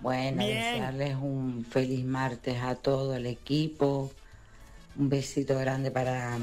[0.02, 0.74] Bueno, Bien.
[0.74, 4.12] desearles un feliz martes a todo el equipo.
[4.98, 6.38] Un besito grande para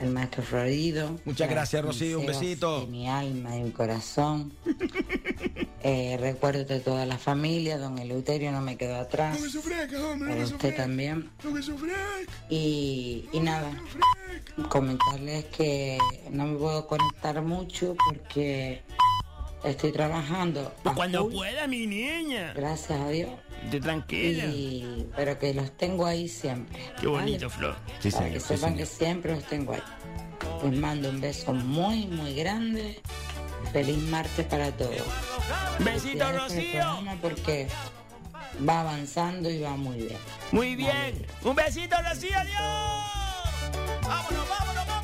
[0.00, 1.18] el maestro Florido.
[1.24, 2.80] Muchas gracias, Rocío, un besito.
[2.80, 4.52] De mi alma y mi corazón.
[5.84, 9.36] Eh, recuerdo de toda la familia, don Eleuterio no me quedó atrás.
[9.38, 11.30] No me sufrezca, hombre, no Para me usted también.
[11.42, 11.98] No me sufrezca.
[12.48, 13.70] Y, y nada,
[14.68, 15.98] comentarles que
[16.30, 18.82] no me puedo conectar mucho porque
[19.64, 20.72] estoy trabajando.
[20.94, 22.52] Cuando full, pueda, mi niña.
[22.54, 23.30] Gracias a Dios.
[23.70, 24.44] De tranquila.
[24.46, 26.78] Y- pero que los tengo ahí siempre.
[27.00, 27.76] Qué bonito, Flor.
[28.00, 28.78] Sí, Para señor, que sí, sepan señor.
[28.78, 29.82] que siempre los tengo ahí.
[30.64, 33.00] Les mando un beso muy, muy grande.
[33.72, 35.02] Feliz martes para todos.
[35.78, 36.84] Besito, Rocío.
[37.20, 37.68] Porque
[38.68, 40.18] va avanzando y va muy bien.
[40.50, 41.26] Muy bien.
[41.44, 42.38] Un besito, Rocío.
[42.38, 42.60] Adiós.
[44.02, 45.01] Vámonos, vámonos, vámonos,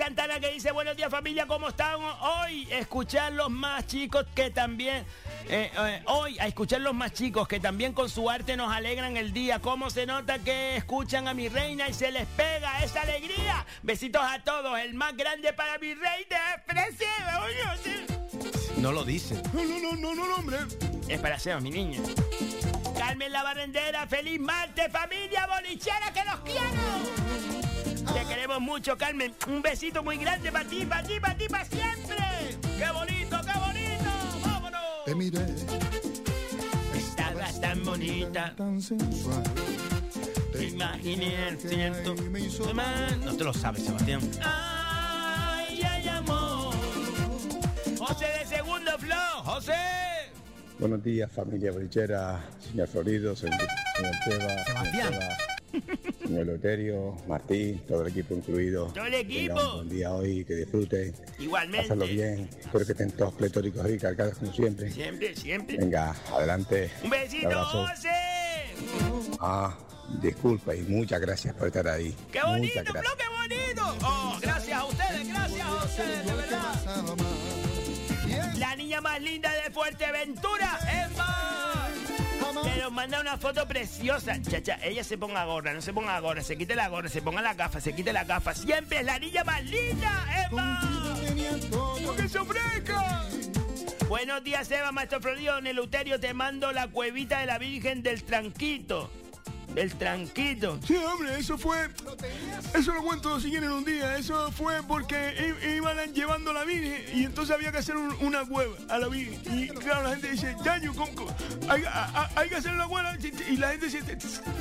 [0.00, 2.66] Santana que dice, buenos días familia, ¿cómo están hoy?
[2.70, 5.04] Escuchar los más chicos que también...
[5.46, 9.18] eh, eh, hoy a escuchar los más chicos que también con su arte nos alegran
[9.18, 9.58] el día.
[9.58, 13.66] ¿Cómo se nota que escuchan a mi reina y se les pega esa alegría?
[13.82, 14.78] Besitos a todos.
[14.78, 16.62] El más grande para mi reina.
[18.78, 19.34] No lo dice.
[19.52, 20.56] No, no, no, no, no, no, hombre.
[21.08, 22.00] Es para Seba, mi niña.
[22.96, 27.59] Carmen la barrendera, feliz martes, familia bolichera, que los quiero.
[28.30, 29.34] Queremos mucho, Carmen.
[29.48, 32.16] Un besito muy grande para ti, para ti, para ti, para siempre.
[32.78, 34.10] ¡Qué bonito, qué bonito!
[34.44, 34.80] ¡Vámonos!
[35.04, 35.44] Te miré
[36.94, 38.54] Estabas tan bonita.
[38.56, 39.42] tan sensual.
[40.52, 42.14] Te imaginé el ciento.
[43.24, 44.20] No te lo sabes, Sebastián.
[44.44, 46.72] Ay, ay, amor.
[47.98, 49.74] José de segundo flow, José.
[50.78, 53.58] Buenos días, familia bolichera, señor Florido, señor,
[53.96, 55.12] señor Teba, Sebastián.
[55.12, 55.59] señor, Teba,
[56.26, 58.86] señor Loterio, Martín, todo el equipo incluido.
[58.86, 59.54] Todo el equipo.
[59.54, 61.86] Un buen día hoy, que disfruten, Igualmente.
[61.86, 62.48] hacerlo bien.
[62.58, 64.90] Espero que estén todos pletóricos y cargados como siempre.
[64.90, 65.76] Siempre, siempre.
[65.78, 66.90] Venga, adelante.
[67.02, 67.86] Un besito, abrazo.
[67.86, 68.08] José.
[69.40, 69.76] Ah,
[70.20, 72.14] disculpa y muchas gracias por estar ahí.
[72.32, 73.14] ¡Qué bonito, Muchas gracias.
[73.14, 74.06] Flo, qué bonito!
[74.06, 77.16] Oh, gracias a ustedes, gracias a ustedes, de verdad.
[78.58, 81.88] La niña más linda de Fuerteventura, Emma.
[82.52, 84.40] Que nos manda una foto preciosa.
[84.42, 87.40] Chacha, ella se ponga gorra, no se ponga gorra, se quite la gorra, se ponga
[87.40, 88.54] la gafa, se quite la gafa.
[88.54, 90.80] Siempre es la niña más linda, Emma.
[92.16, 93.24] ¡Que se ofrezca!
[94.08, 95.58] Buenos días, Eva, maestro Florido.
[95.58, 99.10] En el Euterio te mando la cuevita de la Virgen del Tranquito.
[99.76, 100.78] El Tranquito.
[100.86, 101.88] Sí, hombre, eso fue.
[102.74, 104.16] Eso lo cuento si quieren un día.
[104.16, 108.44] Eso fue porque iban llevando a la Virgen y entonces había que hacer un- una
[108.44, 109.40] cueva a la Virgen.
[109.58, 110.92] Y claro, la gente dice, Yaño.
[111.68, 111.84] Hay,
[112.36, 113.16] hay que hacer una cueva.
[113.48, 114.02] Y la gente dice,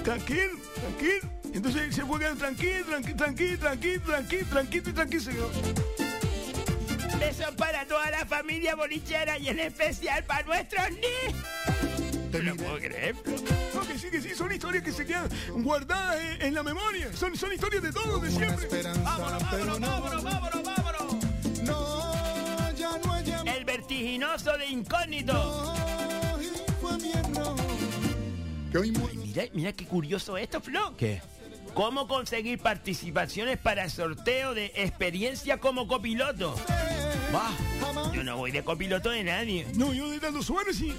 [0.03, 1.29] tranquilo, tranquilo.
[1.53, 5.21] Entonces se fue quedando tranquilo, tranquilo, tranquilo, tranquilo, tranquilo, tranquilo tranquilo.
[5.23, 5.49] se quedó.
[7.19, 11.78] Besos para toda la familia bolichera y en especial para nuestros niños.
[12.31, 13.15] No lo puedo creer.
[13.73, 15.27] No, que sí, que sí, son historias que se quedan
[15.57, 17.11] guardadas en, en la memoria.
[17.15, 18.67] Son, son historias de todos, de siempre.
[19.03, 21.63] Vámonos, vámonos, vámonos, vámonos, vámonos.
[21.63, 23.47] No, ya no hay amor.
[23.49, 25.73] El vertiginoso de incógnito.
[26.81, 27.55] Fue mi error.
[28.71, 30.95] Que hoy mu- Mira, mira qué curioso esto, Flo.
[30.97, 31.21] ¿Qué?
[31.73, 36.55] ¿Cómo conseguir participaciones para el sorteo de experiencia como copiloto?
[37.33, 37.51] Va.
[38.13, 39.67] Yo no voy de copiloto de nadie.
[39.75, 40.93] No, yo de tanto suero sí.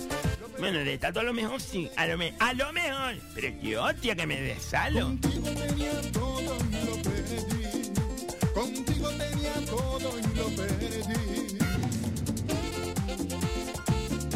[0.58, 1.90] Bueno, de tanto a lo mejor sí.
[1.96, 3.16] A lo, me- a lo mejor.
[3.34, 5.06] Pero qué hostia que me desalo.
[5.06, 7.90] Contigo tenía todo y lo perdí.
[8.54, 11.00] Contigo tenía todo y lo perdí.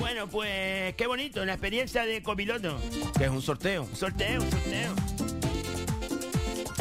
[0.01, 2.81] Bueno, pues qué bonito, la experiencia de copiloto.
[3.19, 3.83] Que es un sorteo.
[3.85, 4.95] Un sorteo, un sorteo.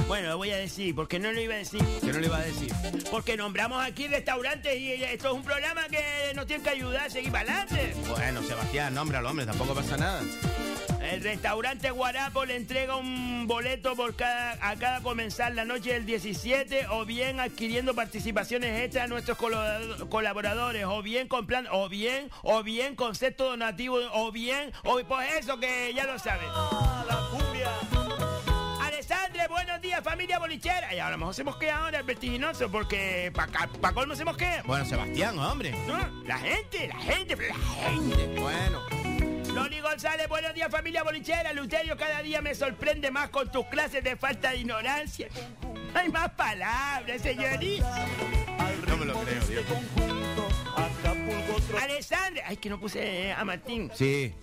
[0.08, 1.82] Bueno, lo voy a decir, porque no lo iba a decir.
[2.02, 2.72] ¿Qué no le iba a decir?
[3.10, 7.10] Porque nombramos aquí restaurantes y esto es un programa que nos tiene que ayudar a
[7.10, 7.96] seguir para adelante.
[8.10, 10.22] Bueno, Sebastián, nómbralo, hombre, tampoco pasa nada.
[11.02, 16.06] El restaurante Guarapo le entrega un boleto por cada, a cada comenzar la noche del
[16.06, 22.64] 17 o bien adquiriendo participaciones extras a nuestros colaboradores o bien comprando o bien o
[22.64, 26.48] bien concepto donativo o bien o pues eso que ya lo saben.
[26.48, 27.93] la cumbia.
[29.94, 30.92] Días familia bolichera.
[30.96, 34.64] Y a lo mejor se mosquea ahora el vertiginoso porque para pa colmo se mosquea.
[34.66, 35.70] Bueno, Sebastián, hombre.
[35.86, 38.42] No, la gente, la gente, la gente.
[38.42, 38.82] Bueno.
[39.54, 41.54] Loli González, buenos días familia bolichera.
[41.54, 45.28] Luterio, cada día me sorprende más con tus clases de falta de ignorancia.
[45.94, 48.08] Hay más palabras, señorita.
[48.88, 49.66] No me lo creo, Dios.
[51.80, 53.92] Alessandra, ay que no puse a Martín.
[53.94, 54.34] Sí.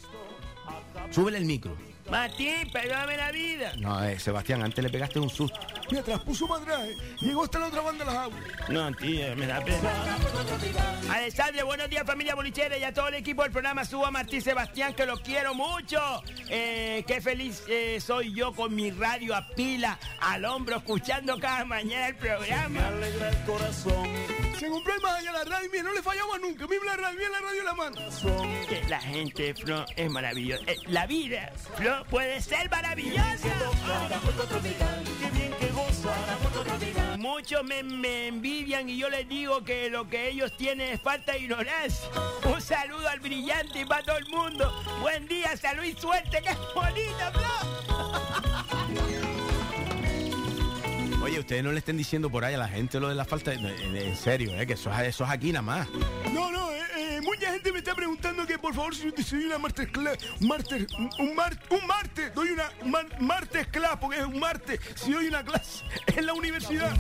[1.11, 1.77] Súbele el micro.
[2.11, 3.73] Martín, perdóname la vida.
[3.79, 5.59] No, eh, Sebastián, antes le pegaste un susto.
[5.61, 6.81] Para atrás.
[6.87, 6.97] eh.
[7.21, 8.41] Llegó hasta la otra banda de las aguas.
[8.69, 9.79] No, tío, me da pena.
[11.11, 14.95] Alexandre, buenos días familia bolichera y a todo el equipo del programa Suba Martín Sebastián,
[14.95, 16.23] que los quiero mucho.
[16.49, 21.65] Eh, qué feliz eh, soy yo con mi radio a pila al hombro, escuchando cada
[21.65, 22.87] mañana el programa.
[22.89, 24.09] alegra el corazón.
[24.59, 26.67] Se compró el más allá la radio, mira, no le fallaba nunca.
[26.67, 27.97] Mira la radio, mira la radio en la mano.
[28.69, 30.63] Que la gente, Flo, es maravillosa.
[30.67, 33.49] Eh, la vida, Flo, puede ser maravillosa.
[37.19, 41.33] Muchos me, me envidian y yo les digo que lo que ellos tienen es falta
[41.33, 42.09] de ignorancia.
[42.45, 44.73] Un saludo al brillante y para todo el mundo.
[45.01, 47.51] Buen día, salud y suerte, que bonita, Flo.
[51.23, 53.51] Oye, ustedes no le estén diciendo por ahí a la gente lo de la falta.
[53.51, 54.67] de- En, en serio, ¿eh?
[54.67, 55.87] Que eso, es- eso es aquí nada más.
[56.33, 56.80] No, no, eh,
[57.21, 60.87] eh, mucha gente me está preguntando que por favor si, doy una martes class, martes,
[61.19, 65.27] un, mar- un martes, doy una mar- martes class, porque es un martes, si doy
[65.29, 65.85] una clase
[66.17, 66.93] en la universidad.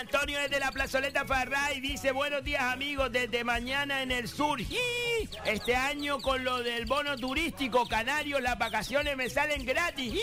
[0.00, 4.58] Antonio desde la plazoleta Farray dice buenos días amigos desde mañana en el sur.
[5.44, 10.14] Este año con lo del bono turístico canario las vacaciones me salen gratis.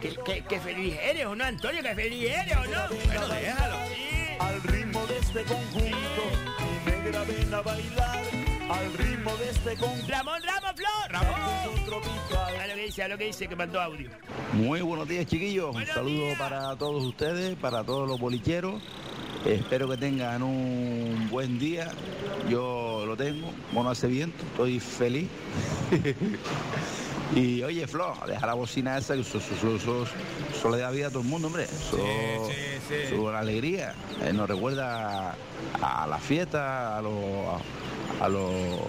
[0.00, 1.82] ¿Qué, qué, qué feliz eres o no, Antonio?
[1.82, 2.88] ¿Qué feliz eres o no?
[3.06, 3.78] Bueno, déjalo.
[4.40, 6.22] Al ritmo de este conjunto,
[6.60, 8.22] mi negra ven a bailar.
[8.70, 10.06] Al ritmo de este conjunto.
[10.08, 11.40] Ramón, Ramón, Flor, Ramón.
[12.60, 14.10] A lo que dice, a lo que dice, que mandó audio.
[14.52, 15.74] Muy buenos días, chiquillos.
[15.74, 18.80] Un saludo para todos ustedes, para todos los bolicheros.
[19.44, 21.90] Espero que tengan un buen día.
[22.48, 25.28] Yo lo tengo, mono hace viento, estoy feliz.
[27.34, 30.06] y oye, Flo, deja la bocina esa, que eso, eso- eso- eso-
[30.54, 31.64] eso le da vida a todo el mundo, hombre.
[31.64, 33.94] Eso, eso es una alegría.
[34.22, 35.34] Eh, nos recuerda
[35.82, 37.14] a la fiesta, a los
[38.20, 38.80] a, los-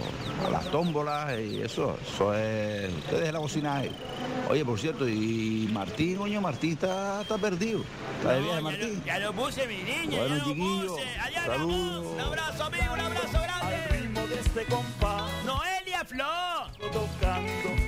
[0.45, 2.93] a las tómbolas y eso, eso es.
[2.93, 3.91] Usted deje la bocina ahí.
[4.49, 7.81] Oye, por cierto, y Martín, coño, Martín está, está perdido.
[8.19, 9.03] Está de viaje, Martín.
[9.05, 10.19] Ya lo puse, mi niña.
[10.19, 11.19] Bueno, ya lo chiquillo, puse.
[11.19, 12.05] Allá saludos.
[12.13, 13.87] Un abrazo, amigo, un abrazo grande.
[13.89, 15.31] ritmo de este compás.
[15.45, 16.67] Noelia Flor.
[16.91, 17.84] Tocando.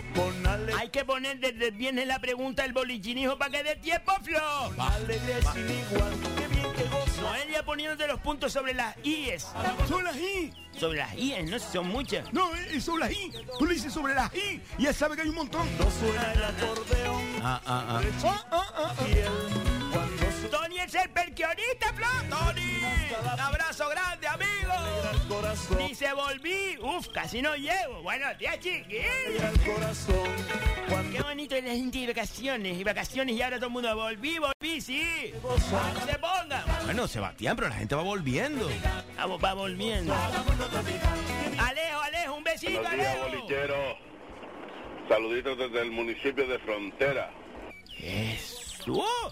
[0.88, 6.14] Hay que poner desde viene la pregunta del bolichinijo para que dé tiempo, sin igual.
[6.38, 7.22] Qué bien que goza.
[7.24, 9.48] Noelia poniéndote los puntos sobre las IES.
[9.86, 10.54] Son las I.
[10.80, 12.32] Sobre las IES, no sé, son muchas.
[12.32, 13.34] No, eh, son las I.
[13.60, 15.68] Tú le dices sobre las I y ya sabe que hay un montón.
[15.78, 17.22] No suena el acordeón.
[17.44, 18.02] Ah, ah, ah.
[18.24, 20.27] Ah, ah, ah, ah.
[20.52, 22.10] Tony es el perquionista, Flor.
[22.30, 22.62] Tony.
[23.34, 25.28] Un abrazo grande, amigo.
[25.28, 25.78] corazón.
[25.80, 26.78] Dice, volví.
[26.82, 28.02] Uf, casi no llego.
[28.04, 29.02] Bueno, tía chiquín.
[29.02, 30.36] el corazón.
[31.12, 32.78] Qué bonito es la gente de vacaciones.
[32.80, 35.34] Y vacaciones y ahora todo el mundo volví, volví, sí.
[35.44, 35.58] No
[36.06, 36.64] se ponga.
[36.86, 38.70] Bueno, Sebastián, pero la gente va volviendo.
[39.18, 40.14] Vamos, va volviendo.
[41.60, 43.30] Alejo, Alejo, un besito, Buenos días, Alejo.
[43.38, 43.98] bolichero.
[45.10, 47.32] Saluditos desde el municipio de Frontera.
[48.00, 48.67] Eso.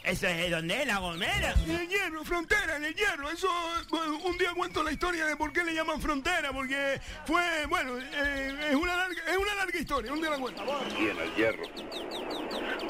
[0.03, 1.53] Eso es de donde es la gomera.
[1.65, 3.29] En el hierro, frontera, en el hierro.
[3.29, 3.47] Eso,
[3.89, 7.97] bueno, un día cuento la historia de por qué le llaman frontera, porque fue, bueno,
[7.97, 10.63] eh, es, una larga, es una larga historia, un día la cuento.
[10.99, 11.63] Y en el hierro.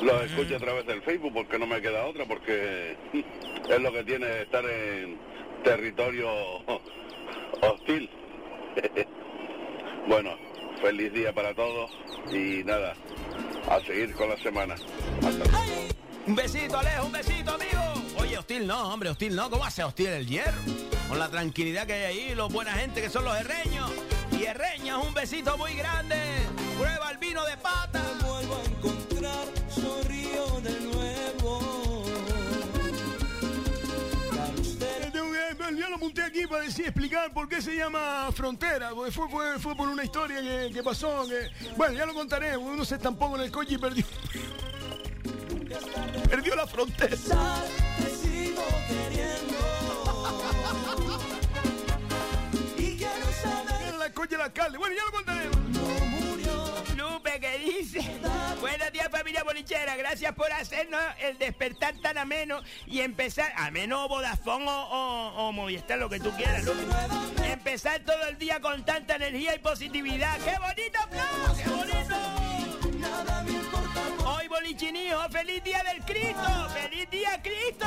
[0.01, 2.97] Los escucho a través del Facebook porque no me queda otra, porque
[3.69, 5.17] es lo que tiene estar en
[5.63, 6.29] territorio
[7.61, 8.09] hostil.
[10.07, 10.37] bueno,
[10.81, 11.91] feliz día para todos
[12.31, 12.93] y nada,
[13.69, 14.75] a seguir con la semana.
[16.27, 17.81] Un besito, Alejo, un besito, amigo.
[18.17, 19.49] Oye, hostil no, hombre, hostil no.
[19.49, 20.57] ¿Cómo hace hostil el hierro?
[21.07, 23.91] Con la tranquilidad que hay ahí, los buena gente que son los herreños.
[24.31, 26.15] Y herreños, un besito muy grande.
[26.77, 28.01] Prueba el vino de pata.
[28.25, 32.05] vuelvo a encontrar, sonrío de nuevo.
[34.81, 39.27] Que- Ya lo monté aquí para decir, explicar por qué se llama frontera, porque fue,
[39.29, 42.95] fue, fue por una historia que, que pasó, que, bueno, ya lo contaré, uno se
[42.95, 44.05] estampó en el coche y perdió,
[46.35, 47.15] perdió la frontera.
[47.15, 49.55] Te sigo queriendo.
[52.77, 55.45] Y la coche del alcalde, bueno, ya lo contaré.
[56.97, 58.19] Lupe, ¿qué dice?
[58.59, 59.95] Buenos días, familia bolichera.
[59.95, 63.53] Gracias por hacernos el despertar tan ameno y empezar.
[63.55, 66.65] Ameno, Vodafone o, o, o Movistar, lo que tú quieras.
[67.45, 70.37] Empezar todo el día con tanta energía y positividad.
[70.39, 71.55] ¡Qué bonito, Flo!
[71.55, 72.15] ¡Qué bonito!
[74.55, 76.69] Bolichinijo, feliz día del Cristo.
[76.73, 77.85] ¡Feliz día, Cristo!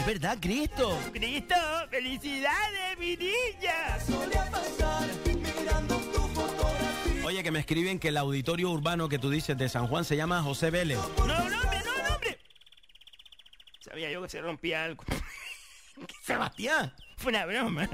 [0.00, 0.98] Es verdad, Cristo.
[1.12, 1.54] Cristo,
[1.90, 3.98] felicidades, mi niña.
[7.24, 10.16] Oye, que me escriben que el auditorio urbano que tú dices de San Juan se
[10.16, 10.98] llama José Vélez.
[10.98, 12.38] No, no, hombre, no, no, hombre.
[13.80, 15.04] Sabía yo que se rompía algo.
[16.22, 16.92] Sebastián.
[17.16, 17.88] Fue una broma.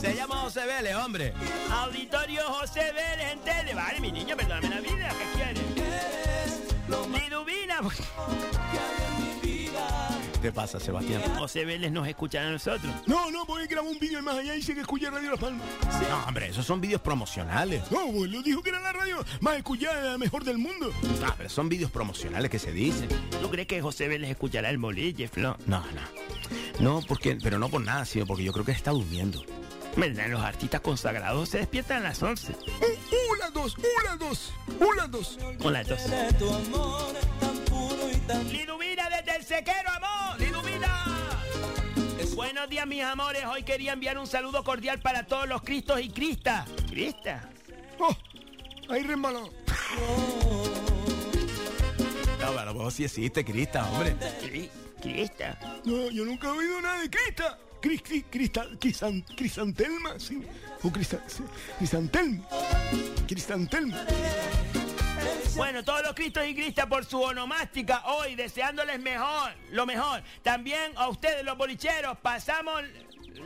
[0.00, 1.34] Se llama José Vélez, hombre.
[1.70, 3.74] Auditorio José Vélez en tele.
[3.74, 5.60] Vale, mi niño, perdóname la vida, ¿qué quieres?
[7.12, 7.80] Liduvina.
[10.40, 11.20] ¿Qué pasa, Sebastián?
[11.36, 12.90] José Vélez nos escuchan a nosotros.
[13.06, 15.40] No, no, porque grabó un vídeo en más allá y dice que escucha Radio Las
[15.40, 15.62] Palmas.
[16.08, 17.82] No, hombre, esos son vídeos promocionales.
[17.90, 20.90] No, pues lo dijo que era la radio más escuchada, la mejor del mundo.
[21.26, 23.10] Ah, pero son vídeos promocionales que se dicen.
[23.42, 25.58] ¿Tú crees que José Vélez escuchará el bolille, Flo?
[25.66, 26.00] No, no.
[26.80, 29.44] No, porque, pero no por nada, sino porque yo creo que está durmiendo.
[29.96, 30.28] ¿Verdad?
[30.28, 32.54] Los artistas consagrados se despiertan a las 11.
[33.32, 35.36] Una, dos, una, dos, una, dos.
[35.60, 36.00] Una, dos.
[38.52, 40.40] Liduvina desde el sequero, amor.
[40.40, 41.20] Liduvina.
[42.34, 43.44] Buenos días, mis amores.
[43.44, 46.68] Hoy quería enviar un saludo cordial para todos los cristos y cristas.
[46.88, 47.48] ¿Crista?
[47.98, 48.16] Oh,
[48.88, 49.50] ahí resbaló.
[52.40, 54.16] No, pero vos sí existe, Crista, hombre.
[55.02, 55.58] ¿Crista?
[55.84, 57.58] No, yo nunca he oído nada de Crista.
[57.80, 60.42] Cris, cris, cristal, crisan- crisantelma, sí.
[60.82, 61.42] O crista- sí,
[61.78, 62.44] crisantelma.
[63.26, 63.96] Crisantelma.
[65.56, 70.22] Bueno, todos los cristos y cristas por su onomástica hoy, deseándoles mejor, lo mejor.
[70.42, 72.82] También a ustedes, los bolicheros, pasamos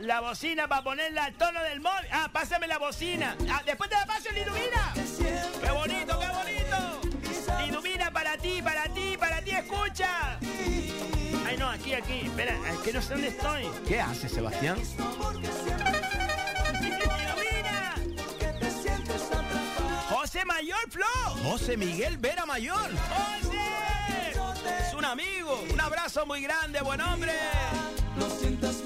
[0.01, 2.07] la bocina para ponerla al tono del móvil.
[2.11, 3.35] Ah, pásame la bocina.
[3.49, 4.93] Ah, después te la paso, Liduvina.
[11.97, 12.21] Aquí.
[12.25, 13.63] Espera, es que no sé dónde estoy.
[13.87, 14.77] ¿Qué hace, Sebastián?
[20.09, 21.05] ¡José Mayor, Flo!
[21.43, 22.77] José Miguel Vera Mayor.
[22.91, 24.87] ¡José!
[24.87, 25.63] Es un amigo.
[25.71, 27.31] Un abrazo muy grande, buen hombre.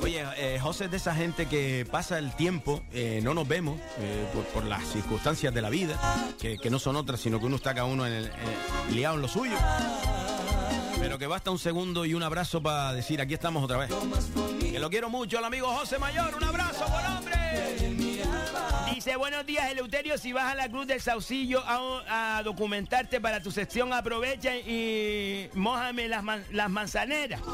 [0.02, 3.80] Oye, eh, José es de esa gente que pasa el tiempo, eh, no nos vemos
[4.00, 6.00] eh, por, por las circunstancias de la vida,
[6.40, 8.32] que, que no son otras, sino que uno está cada uno en el- eh,
[8.92, 9.56] liado en lo suyo.
[11.00, 13.90] Pero que basta un segundo y un abrazo para decir, aquí estamos otra vez.
[14.60, 16.36] Que lo quiero mucho al amigo José Mayor.
[16.36, 17.36] Un abrazo, buen hombre.
[18.94, 20.18] Dice, buenos días, Eleuterio.
[20.18, 25.50] Si vas a la Cruz del Saucillo a, a documentarte para tu sección, aprovecha y
[25.54, 27.42] mójame las, man- las manzaneras.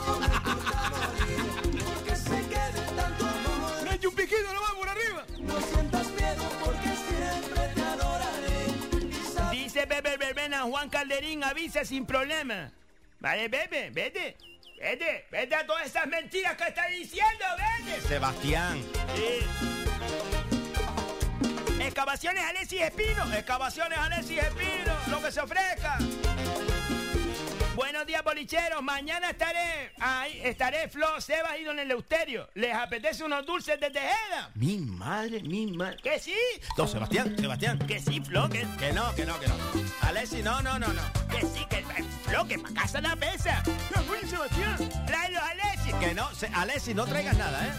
[4.06, 5.26] Un piquito nomás por arriba.
[9.52, 12.72] Dice Pepe Verbena, Juan Calderín, avisa sin problema.
[13.26, 14.38] Vale, Pepe, vete.
[14.80, 18.00] Vete, vete a todas esas mentiras que estás diciendo, vete.
[18.08, 18.80] Sebastián.
[19.16, 19.40] Sí.
[21.82, 23.34] Excavaciones Alexis Espino.
[23.34, 24.96] Excavaciones Alexis Espino.
[25.10, 25.98] Lo que se ofrezca.
[27.76, 28.82] Buenos días, bolicheros.
[28.82, 32.50] Mañana estaré ahí, estaré Flo, Sebas y Don Eleuterio.
[32.54, 34.50] ¿Les apetece unos dulces de Tejeda?
[34.56, 35.98] Mi madre, mi madre.
[36.02, 36.36] ¿Que sí?
[36.78, 37.78] No, Sebastián, Sebastián.
[37.80, 39.56] Que sí, Flo, que, Que no, que no, que no.
[40.02, 41.02] Alessi, no, no, no, no.
[41.30, 41.84] que sí, que
[42.30, 43.62] Flo, que pa' casa la pesa.
[44.10, 44.78] Oye, Sebastián.
[45.06, 45.94] Tráelos, Alexis.
[45.96, 47.74] Que no, se- Alessi, no traigas nada, ¿eh?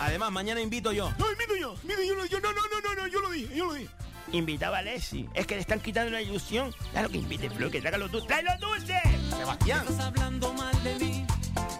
[0.00, 1.12] Además, mañana invito yo.
[1.18, 1.74] No, invito yo.
[1.82, 2.14] Invito yo.
[2.16, 3.90] lo- yo no, no, no, no, no, yo lo dije, yo lo dije.
[4.32, 5.26] Invitaba a Alexis.
[5.34, 6.74] Es que le están quitando la ilusión.
[6.92, 8.28] Claro que invite, Flo, que traiga los dulces.
[8.28, 9.02] ¡Trae los dulces!
[9.36, 9.84] Sebastián.
[10.00, 11.26] hablando mal de mí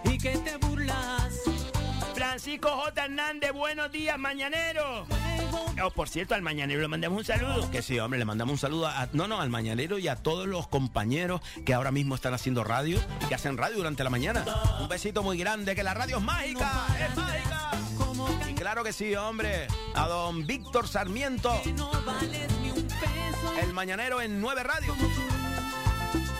[0.05, 1.33] y que te burlas.
[2.13, 3.05] Francisco J.
[3.05, 5.05] Hernández, buenos días, mañanero.
[5.83, 7.71] Oh, por cierto, al mañanero le mandamos un saludo.
[7.71, 10.47] Que sí, hombre, le mandamos un saludo a, no, no, al mañanero y a todos
[10.47, 14.45] los compañeros que ahora mismo están haciendo radio y que hacen radio durante la mañana.
[14.79, 17.71] Un besito muy grande, que la radio es mágica, es mágica.
[18.63, 21.61] Claro que sí, hombre, a don Víctor Sarmiento,
[23.61, 24.95] el mañanero en Nueve Radio.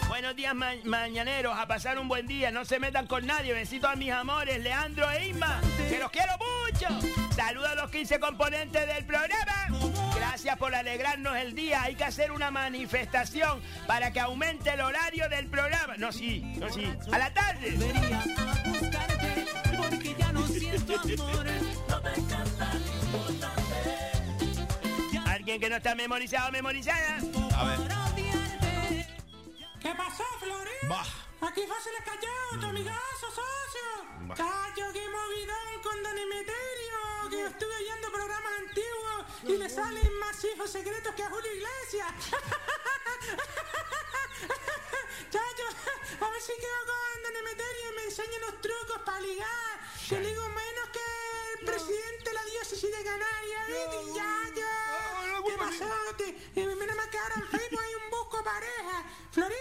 [0.08, 1.54] Buenos días, ma- mañaneros.
[1.60, 2.50] A pasar un buen día.
[2.50, 3.52] No se metan con nadie.
[3.52, 5.60] Besitos a mis amores, Leandro e Isma.
[5.90, 6.88] Que los quiero mucho.
[7.36, 9.68] Saludos a los 15 componentes del programa.
[10.16, 11.84] Gracias por alegrarnos el día.
[11.84, 15.98] Hay que hacer una manifestación para que aumente el horario del programa.
[15.98, 16.90] No, sí, no, sí.
[17.12, 17.78] A la tarde.
[19.76, 21.48] Porque ya no siento amor.
[25.54, 27.20] Alguien que no está memorizado, memorizada.
[27.56, 27.78] A ver.
[29.80, 30.90] ¿Qué pasó, Florín?
[30.90, 31.06] Bah.
[31.42, 34.04] Aquí José le cayó, tu amigazo, socio.
[34.22, 34.34] Bah.
[34.34, 40.44] Cacho, qué movidón con Don Emeterio, que estuve oyendo programas antiguos y le salen más
[40.44, 42.12] hijos secretos que a Julio Iglesias.
[45.30, 45.68] Chacho,
[46.20, 49.80] a ver si quedo con Don Emeterio y me enseña unos trucos para ligar.
[50.10, 51.33] Que ligo menos que
[51.66, 53.98] presidente de la diócesis de Canarias, ¿viste?
[54.16, 54.68] Chacho.
[55.46, 55.90] ¿Qué pasó?
[56.18, 59.04] Te- eh, Mira más que ahora en Facebook hay un busco pareja.
[59.32, 59.58] Florio,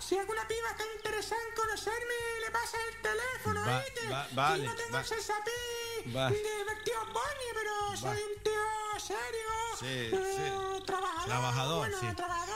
[0.00, 4.08] si alguna piba está interesada en conocerme, le pasa el teléfono, Va- ¿viste?
[4.10, 5.50] va- vale, yo no tengo va- el sensapí
[6.06, 6.40] Bonnie,
[7.54, 9.50] pero soy un tío serio.
[9.78, 10.42] Sí, eh, sí.
[10.86, 11.26] Trabajador.
[11.26, 12.06] Trabajador, bueno, sí.
[12.14, 12.54] trabajador.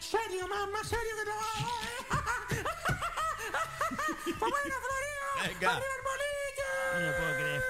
[0.00, 2.06] Serio, más, más serio que trabajador, ¿eh?
[4.24, 5.76] pues bueno, Florio, Venga.
[5.76, 6.68] arriba el boliche.
[6.94, 7.60] No lo puedo creer,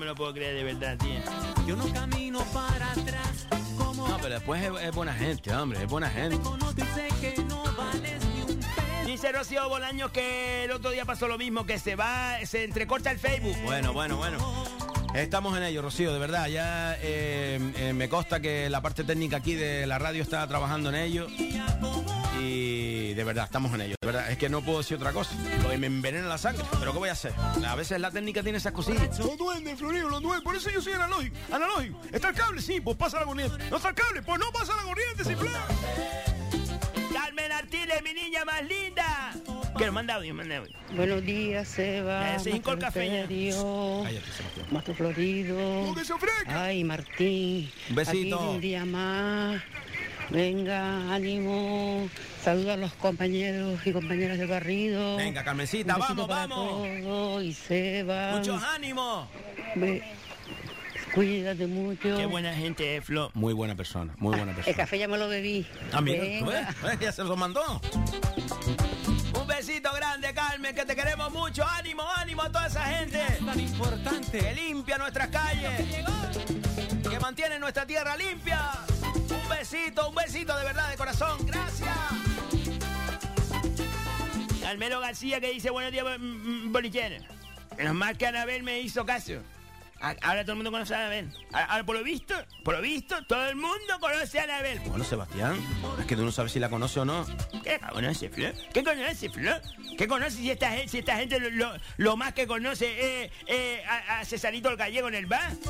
[0.00, 1.20] me lo puedo creer de verdad, tío.
[1.66, 3.46] Yo no camino para atrás
[3.76, 6.38] como No, pero después es, es buena gente, hombre, es buena gente.
[9.04, 13.10] Dice Rocío Bolaños que el otro día pasó lo mismo, que se va, se entrecorta
[13.10, 13.56] el Facebook.
[13.64, 14.38] Bueno, bueno, bueno.
[15.14, 16.48] Estamos en ello, Rocío, de verdad.
[16.48, 20.88] Ya eh, eh, me consta que la parte técnica aquí de la radio está trabajando
[20.88, 21.26] en ello.
[22.40, 23.94] Y de verdad, estamos en ello.
[24.00, 25.34] De verdad, es que no puedo decir otra cosa.
[25.62, 26.64] Lo que me envenena la sangre.
[26.78, 27.32] Pero ¿qué voy a hacer?
[27.66, 29.18] A veces la técnica tiene esas cosillas.
[29.18, 30.42] Los duendes, Florido, los duendes.
[30.42, 31.36] Por eso yo soy analógico.
[31.52, 32.00] Analógico.
[32.12, 32.62] ¿Está el cable?
[32.62, 33.56] Sí, pues pasa la corriente.
[33.70, 34.22] ¿No está el cable?
[34.22, 35.50] Pues no pasa la corriente, simple.
[37.12, 39.32] Carmen Artiles, mi niña más linda.
[39.76, 40.72] Que nos manda audio, manda audio.
[40.94, 42.34] Buenos días, Seba.
[42.34, 43.26] Eh, se hincó el café ya.
[43.26, 44.04] Maestro
[44.70, 45.94] Maestro Florido.
[46.46, 47.70] Ay, Martín.
[47.88, 48.36] Un besito.
[48.36, 49.62] Aquí un día más.
[50.30, 52.08] Venga, ánimo.
[52.44, 55.16] Saluda a los compañeros y compañeras de barrido.
[55.16, 56.88] Venga, Carmencita, vamos, para vamos.
[57.02, 58.32] todos y Seba.
[58.36, 59.28] Muchos ánimos.
[61.14, 62.16] Cuídate mucho.
[62.16, 63.30] Qué buena gente es, Flo.
[63.34, 64.76] Muy buena persona, muy buena El persona.
[64.76, 65.66] café ya me lo bebí.
[65.92, 66.68] Ah, mira, ¿tú Venga.
[66.68, 66.82] ves?
[66.82, 67.00] ¿Ves?
[67.00, 67.80] Ya se lo mandó.
[69.38, 71.66] Un besito grande, Carmen, que te queremos mucho.
[71.66, 73.18] Ánimo, ánimo a toda esa gente.
[73.44, 74.38] tan importante.
[74.38, 75.82] Que limpia nuestras calles.
[77.10, 78.60] Que mantiene nuestra tierra limpia.
[79.42, 81.44] Un besito, un besito de verdad, de corazón.
[81.44, 81.88] Gracias.
[84.70, 86.22] Almero García que dice buenos días, mm,
[86.68, 87.18] mm, bolichera.
[87.76, 89.32] Menos mal que Anabel me hizo caso.
[90.22, 91.30] Ahora todo el mundo conoce a Anabel.
[91.52, 92.34] Ahora, por lo visto,
[92.64, 94.80] por lo visto, todo el mundo conoce a Anabel.
[94.86, 95.60] Bueno, Sebastián,
[95.98, 97.26] es que tú no sabes si la conoce o no.
[97.62, 98.48] ¿Qué conoce, Flo?
[98.72, 99.52] ¿Qué conoce, Flo?
[99.98, 103.82] ¿Qué conoce si esta, si esta gente lo, lo- lo más que conoce es eh,
[103.86, 105.50] a, a Cesarito el Gallego en el bar?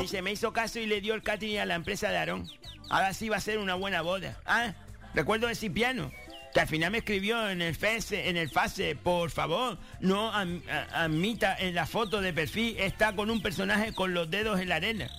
[0.00, 2.48] Dice, me hizo caso y le dio el catering a la empresa de Aarón.
[2.90, 4.36] Ahora sí va a ser una buena boda.
[4.46, 4.72] Ah,
[5.14, 6.10] recuerdo de Cipiano.
[6.54, 10.62] Que al final me escribió en el face, en el face, por favor, no am-
[10.70, 14.68] a- admita en la foto de perfil, está con un personaje con los dedos en
[14.70, 15.10] la arena.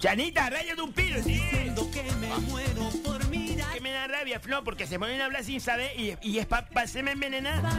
[0.00, 1.38] Chanita, rayo de un piro, sí.
[1.92, 3.74] que me muero por mirar.
[3.74, 6.46] Que me da rabia, Flo, porque se ponen a hablar sin saber y, y es
[6.46, 7.62] para pa hacerme envenenar.
[7.66, 7.78] Ah,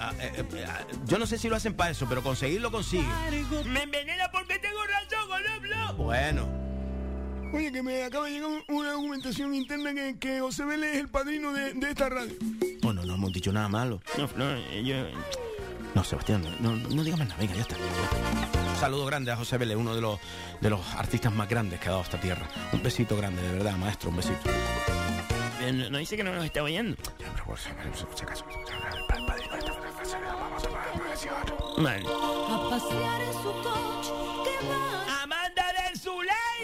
[0.00, 3.04] ah, eh, eh, ah, Yo no sé si lo hacen para eso, pero conseguirlo consigue.
[3.66, 5.94] Me envenena porque tengo razón, ¿no, Flo?
[6.04, 6.48] Bueno.
[7.52, 11.00] Oye, que me acaba de llegar un- una documentación interna que, que José Vélez es
[11.00, 12.34] el padrino de, de esta radio.
[12.82, 14.00] No, no, no hemos dicho nada malo.
[14.36, 14.94] No, eh, yo...
[15.94, 17.74] No, Sebastián, no, no, no digas más nada, venga, ya está.
[17.76, 20.20] Un saludo grande a José Vélez, uno de los,
[20.60, 22.46] de los artistas más grandes que ha dado esta tierra.
[22.72, 24.38] Un besito grande, de verdad, maestro, un besito.
[25.72, 26.96] No, no dice que no nos está oyendo.
[31.78, 32.04] Vale.
[32.06, 34.12] A pasear en su coche.
[34.44, 36.57] que va Amanda del Zuley,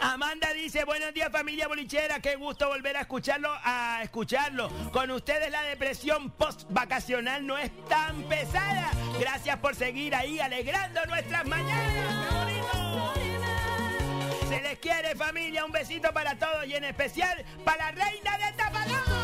[0.00, 4.70] Amanda dice, buenos días familia bolichera, qué gusto volver a escucharlo, a escucharlo.
[4.92, 8.90] Con ustedes la depresión post vacacional no es tan pesada.
[9.20, 12.26] Gracias por seguir ahí alegrando nuestras mañanas.
[14.48, 18.52] Se les quiere familia, un besito para todos y en especial para la reina de
[18.56, 19.16] Tapadón.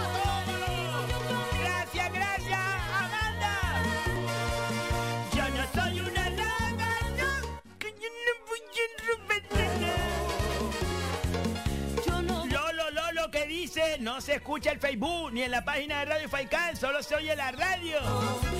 [13.62, 17.14] Dice, no se escucha el Facebook ni en la página de Radio Faikán, solo se
[17.14, 17.98] oye la radio.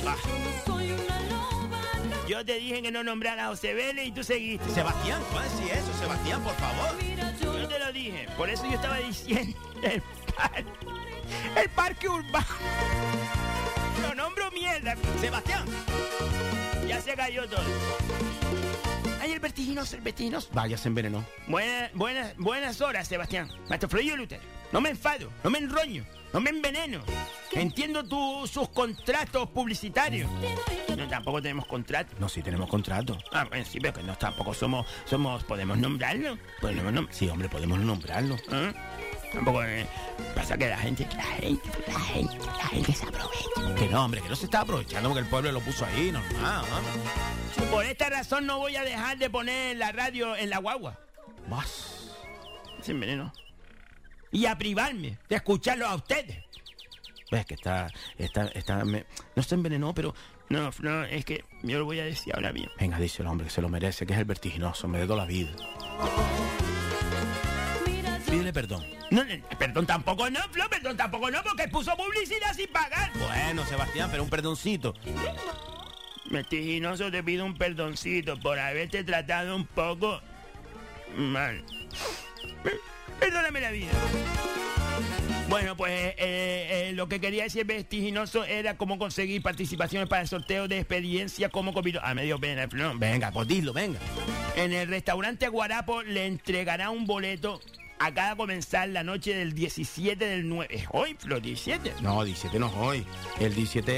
[0.04, 0.16] Bah.
[2.28, 4.68] Yo te dije que no nombrara a José Vélez y tú seguiste.
[4.70, 6.96] Sebastián, ¿tú vas a decir eso, Sebastián, por favor?
[7.40, 10.02] Yo te lo dije, por eso yo estaba diciendo el
[10.36, 10.64] parque,
[11.56, 12.46] el parque urbano.
[14.02, 14.96] Lo nombro mierda.
[15.20, 15.64] Sebastián.
[16.86, 17.64] Ya se cayó todo.
[19.20, 20.48] Ay, el vertiginoso, el vertiginoso.
[20.52, 21.24] Vaya, se envenenó.
[21.48, 23.48] Buenas, buenas, buenas horas, Sebastián.
[23.68, 24.61] Maestro Florio Luther.
[24.72, 27.02] No me enfado, no me enroño, no me enveneno.
[27.52, 30.30] Entiendo tu- sus contratos publicitarios.
[30.96, 32.14] No, tampoco tenemos contrato.
[32.18, 33.18] No, sí, tenemos contrato.
[33.32, 36.38] Ah, bueno, sí, pero que no tampoco somos, somos, podemos nombrarlo.
[36.60, 38.36] Podemos nom- Sí, hombre, podemos nombrarlo.
[38.50, 38.72] ¿Ah?
[39.32, 39.86] Tampoco eh,
[40.34, 43.74] pasa que la gente, la gente, la gente, la gente se aprovecha.
[43.78, 46.64] Que no, hombre, que no se está aprovechando porque el pueblo lo puso ahí, normal.
[47.58, 47.64] ¿no?
[47.70, 50.98] Por esta razón no voy a dejar de poner la radio en la guagua.
[51.48, 52.10] Vas.
[52.82, 53.32] Sin veneno.
[54.32, 56.38] Y a privarme de escucharlo a ustedes.
[57.30, 57.88] Ves que está,
[58.18, 59.04] está, está, me-
[59.36, 60.14] no se envenenó, pero...
[60.48, 62.68] No, no, es que yo lo voy a decir ahora bien.
[62.78, 65.24] Venga, díselo, hombre, que se lo merece, que es el vertiginoso, me de toda la
[65.26, 65.50] vida.
[68.28, 68.84] Pídele perdón.
[69.10, 73.10] No, no, perdón tampoco no, Flo, perdón tampoco no, porque puso publicidad sin pagar.
[73.18, 74.94] Bueno, Sebastián, pero un perdoncito.
[76.30, 80.20] Vertiginoso, te pido un perdoncito por haberte tratado un poco
[81.16, 81.62] mal.
[83.22, 83.90] Per- Perdóname la vida.
[85.48, 90.28] Bueno, pues eh, eh, lo que quería decir vertiginoso era cómo conseguir participaciones para el
[90.28, 92.06] sorteo de experiencia como copiloto.
[92.06, 93.98] Ah, me dio pena, no, venga, pues dilo, venga.
[94.56, 97.60] En el restaurante Guarapo le entregará un boleto
[97.98, 100.74] a cada comenzar la noche del 17 del 9.
[100.74, 101.42] ¿Es hoy, Flor?
[101.42, 102.00] ¿17?
[102.00, 103.06] No, 17 no es hoy.
[103.38, 103.92] El 17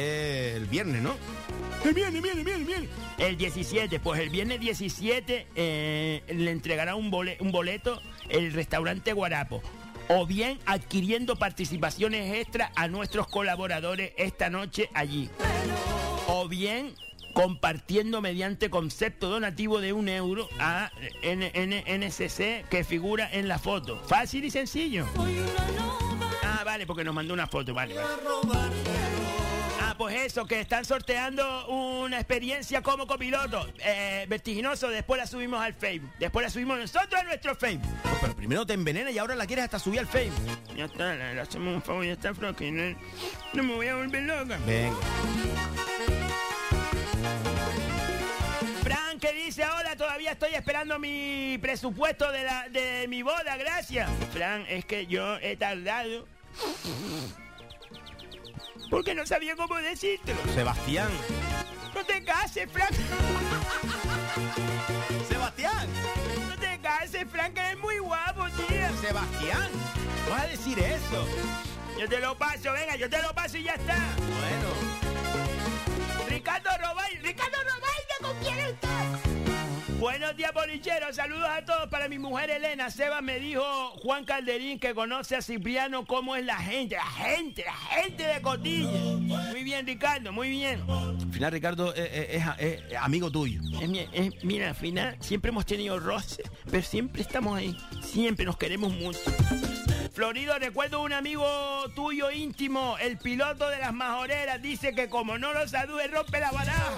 [0.51, 1.15] es el viernes, ¿no?
[1.85, 2.89] El viernes, viene, viene, viene.
[3.19, 9.63] El 17, pues el viernes 17 eh, le entregará un, un boleto el restaurante Guarapo.
[10.09, 15.31] O bien adquiriendo participaciones extra a nuestros colaboradores esta noche allí.
[16.27, 16.95] O bien
[17.33, 20.91] compartiendo mediante concepto donativo de un euro a
[21.23, 23.99] N- N- NSC que figura en la foto.
[24.07, 25.07] Fácil y sencillo.
[26.45, 29.44] Ah, vale, porque nos mandó una foto, vale, vale.
[29.97, 33.67] Pues eso, que están sorteando una experiencia como copiloto.
[33.79, 36.11] Eh, vertiginoso, después la subimos al Facebook.
[36.19, 37.93] Después la subimos nosotros a nuestro Facebook.
[38.05, 40.59] No, pero primero te envenena y ahora la quieres hasta subir al Facebook.
[40.77, 42.99] Ya está, le, le hacemos un favor, ya está, Flo, que no,
[43.53, 44.59] no me voy a volver loca.
[44.67, 44.97] Venga.
[48.83, 54.11] Fran, que dice, hola, todavía estoy esperando mi presupuesto de, la, de mi boda, gracias.
[54.33, 56.27] Fran, es que yo he tardado.
[58.95, 60.39] Porque no sabía cómo decírtelo.
[60.55, 61.11] Sebastián.
[61.97, 62.95] No te cases, Fran.
[65.29, 65.89] Sebastián.
[66.49, 68.93] No te cases, Fran, que eres muy guapo, tía.
[69.01, 69.69] Sebastián.
[70.31, 71.27] ¿Vas a decir eso?
[71.99, 73.97] Yo te lo paso, venga, yo te lo paso y ya está.
[74.17, 74.69] Bueno.
[76.29, 79.44] Ricardo Robay, Ricardo Robay, ¿con quién estás?
[80.05, 81.17] Buenos días, bolicheros.
[81.17, 82.91] Saludos a todos para mi mujer Elena.
[82.91, 83.63] Seba me dijo
[84.03, 88.43] Juan Calderín que conoce a Cipriano cómo es la gente, la gente, la gente de
[88.43, 88.91] Cotilla.
[88.91, 90.83] Muy bien, Ricardo, muy bien.
[90.91, 92.03] Al final, Ricardo eh,
[92.37, 93.63] eh, es, es amigo tuyo.
[93.63, 94.07] Mi-
[94.43, 97.75] mira, al final siempre hemos tenido roce, pero siempre estamos ahí.
[98.03, 99.21] Siempre nos queremos mucho.
[100.13, 101.47] Florido, recuerdo un amigo
[101.95, 106.51] tuyo íntimo, el piloto de las majoreras, dice que como no lo salude rompe la
[106.53, 106.93] baraja.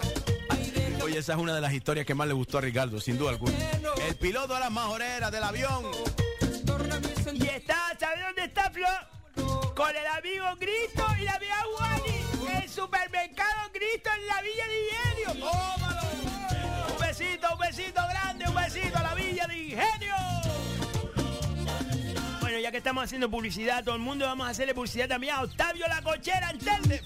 [1.06, 3.30] Oye, esa es una de las historias que más le gustó a Ricardo, sin duda
[3.30, 3.52] alguna.
[4.08, 5.84] El piloto de las majoreras del avión.
[7.32, 9.72] Y está, ¿sabes dónde está Flor?
[9.76, 12.60] Con el amigo Cristo y la amiga Wally.
[12.60, 15.46] El supermercado Cristo en la Villa de Ingenio.
[15.48, 16.02] ¡Tómalo!
[16.92, 20.14] Un besito, un besito grande, un besito a la Villa de Ingenio.
[22.40, 25.34] Bueno, ya que estamos haciendo publicidad a todo el mundo, vamos a hacerle publicidad también
[25.36, 27.00] a Octavio La Cochera, ¿entiendes?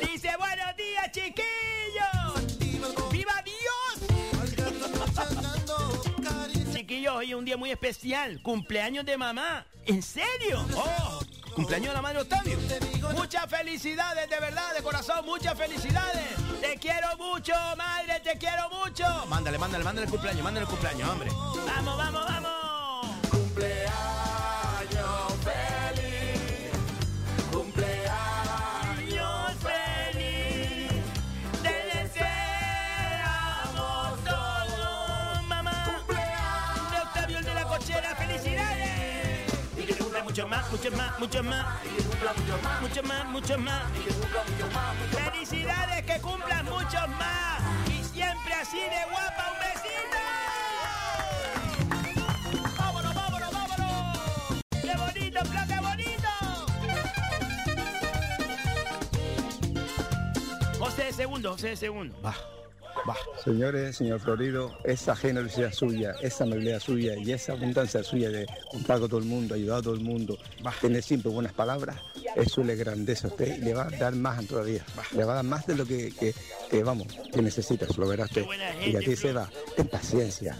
[0.00, 0.76] Dice, buenos
[1.10, 1.50] chiquillos.
[3.10, 4.00] ¡Viva Dios!
[6.72, 8.40] Chiquillos, hoy es un día muy especial.
[8.42, 9.66] Cumpleaños de mamá.
[9.86, 10.64] ¿En serio?
[10.76, 11.20] ¡Oh!
[11.54, 12.58] Cumpleaños de la madre Octavio.
[13.14, 16.24] Muchas felicidades, de verdad, de corazón, muchas felicidades.
[16.60, 19.04] Te quiero mucho, madre, te quiero mucho.
[19.28, 21.30] Mándale, mándale, mándale el cumpleaños, mándale el cumpleaños, hombre.
[21.66, 23.06] Vamos, vamos, vamos.
[23.30, 24.61] Cumpleaños
[40.32, 41.66] mucho más, mucho más, mucho más.
[42.80, 43.82] Mucho más, mucho más.
[45.10, 47.60] Felicidades, que cumplan muchos más.
[47.86, 50.16] Y siempre así de guapa, un besito.
[52.78, 54.62] Vámonos, vámonos, vámonos.
[54.80, 56.30] Qué bonito, Flo, qué bonito.
[60.78, 62.22] José de segundo, José de segundo.
[62.22, 62.34] Va,
[63.44, 69.00] Señores, señor Florido, esa generosidad suya, esa amabilidad suya y esa abundancia suya de juntar
[69.00, 70.38] con todo el mundo, ayudar a todo el mundo,
[70.80, 71.96] tener siempre buenas palabras,
[72.36, 74.84] eso le grandece a usted y le va a dar más todavía.
[75.14, 76.34] Le va a dar más de lo que, que-
[76.70, 78.44] que, vamos, que necesita, eso lo verá usted.
[78.86, 80.56] Y a ti, Seba, ten paciencia.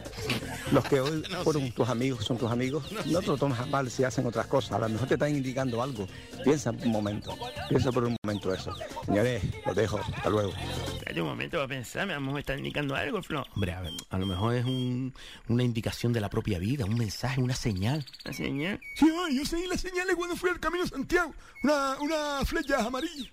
[0.72, 3.90] Los que hoy fueron tus amigos son tus amigos, no te lo tomes a mal
[3.90, 6.06] si hacen otras cosas, a lo mejor te están indicando algo.
[6.44, 7.36] Piensa un momento,
[7.68, 8.74] piensa por un momento eso.
[9.06, 10.52] Señores, los dejo, hasta luego.
[10.94, 13.44] Espérate un momento para pensar, mi amor está indicando algo, Flo.
[13.54, 15.12] Hombre, a, ver, a lo mejor es un-
[15.48, 18.04] una indicación de la propia vida, un mensaje, una señal.
[18.24, 18.80] ¿Una señal?
[18.96, 21.34] Sí, ay, yo seguí las señales cuando fui al Camino Santiago.
[21.62, 23.30] Una, una flecha amarilla.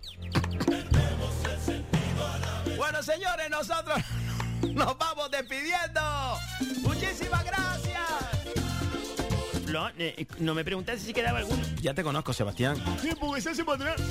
[2.77, 3.97] Bueno, señores, nosotros
[4.73, 6.01] nos vamos despidiendo.
[6.81, 7.99] Muchísimas gracias.
[9.65, 11.61] Flo, eh, no me preguntaste si quedaba alguno.
[11.81, 12.75] Ya te conozco, Sebastián.
[13.01, 14.01] Sí, porque se hace para atrás.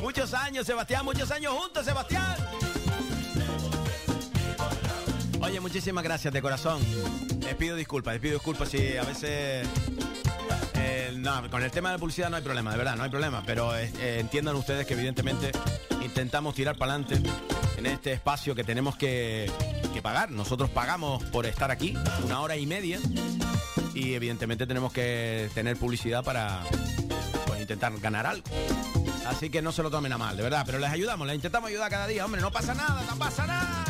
[0.00, 2.36] Muchos años, Sebastián, muchos años juntos, Sebastián.
[5.50, 6.80] Oye, muchísimas gracias de corazón.
[7.40, 9.66] Les pido disculpas, les pido disculpas si a veces...
[10.74, 13.10] eh, no, con el tema de la publicidad no hay problema, de verdad, no hay
[13.10, 13.42] problema.
[13.44, 15.50] Pero eh, eh, entiendan ustedes que evidentemente
[16.04, 17.20] intentamos tirar para adelante
[17.76, 19.50] en este espacio que tenemos que,
[19.92, 20.30] que pagar.
[20.30, 23.00] Nosotros pagamos por estar aquí una hora y media.
[23.92, 26.62] Y evidentemente tenemos que tener publicidad para
[27.48, 28.44] pues, intentar ganar algo.
[29.26, 31.70] Así que no se lo tomen a mal, de verdad, pero les ayudamos, les intentamos
[31.70, 33.89] ayudar cada día, hombre, no pasa nada, no pasa nada.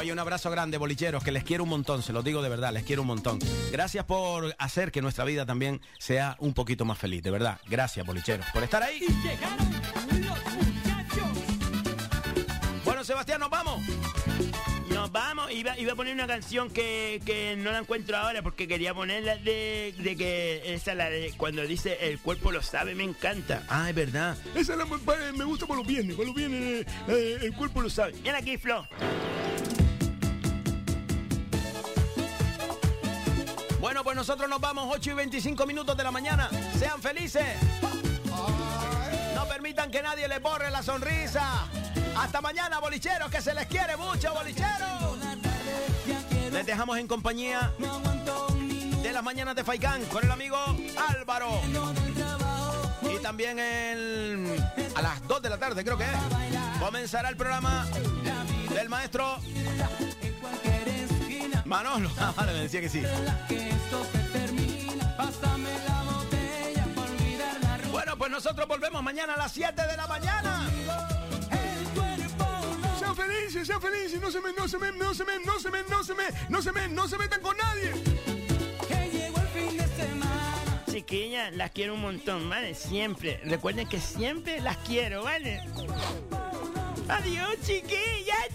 [0.00, 2.72] Oye, un abrazo grande, bolicheros, que les quiero un montón, se los digo de verdad,
[2.72, 3.38] les quiero un montón.
[3.70, 7.60] Gracias por hacer que nuestra vida también sea un poquito más feliz, de verdad.
[7.66, 9.04] Gracias, bolicheros, por estar ahí.
[12.82, 13.82] Bueno, Sebastián, nos vamos.
[14.88, 18.66] Nos vamos, iba, iba a poner una canción que, que no la encuentro ahora porque
[18.66, 23.04] quería ponerla de, de que esa la de cuando dice el cuerpo lo sabe, me
[23.04, 23.64] encanta.
[23.68, 24.38] Ah, es verdad.
[24.54, 28.14] Esa la, me gusta por los viernes, por los viernes eh, el cuerpo lo sabe.
[28.24, 28.88] Ven aquí, Flo.
[33.80, 36.50] Bueno, pues nosotros nos vamos 8 y 25 minutos de la mañana.
[36.78, 37.56] Sean felices.
[39.34, 41.66] No permitan que nadie les borre la sonrisa.
[42.14, 45.18] Hasta mañana, bolicheros, que se les quiere mucho, bolicheros.
[46.52, 47.72] Les dejamos en compañía
[49.02, 50.58] de las mañanas de Faikán con el amigo
[51.08, 51.62] Álvaro.
[53.10, 54.62] Y también el,
[54.94, 57.86] a las 2 de la tarde, creo que es, comenzará el programa
[58.74, 59.38] del maestro
[61.70, 62.10] Manolo.
[62.18, 63.02] Ah, vale, me decía que sí.
[67.90, 70.68] Bueno, pues nosotros volvemos mañana a las 7 de la mañana.
[72.98, 75.70] Sean felices, sean felices, no se me, no se me, no se me, no se
[75.70, 77.92] me, no se me, no se me, no se metan con nadie.
[80.90, 82.74] Chiquillas, las quiero un montón, ¿vale?
[82.74, 83.40] Siempre.
[83.44, 85.62] Recuerden que siempre las quiero, ¿vale?
[87.08, 88.54] Adiós, chiquillas,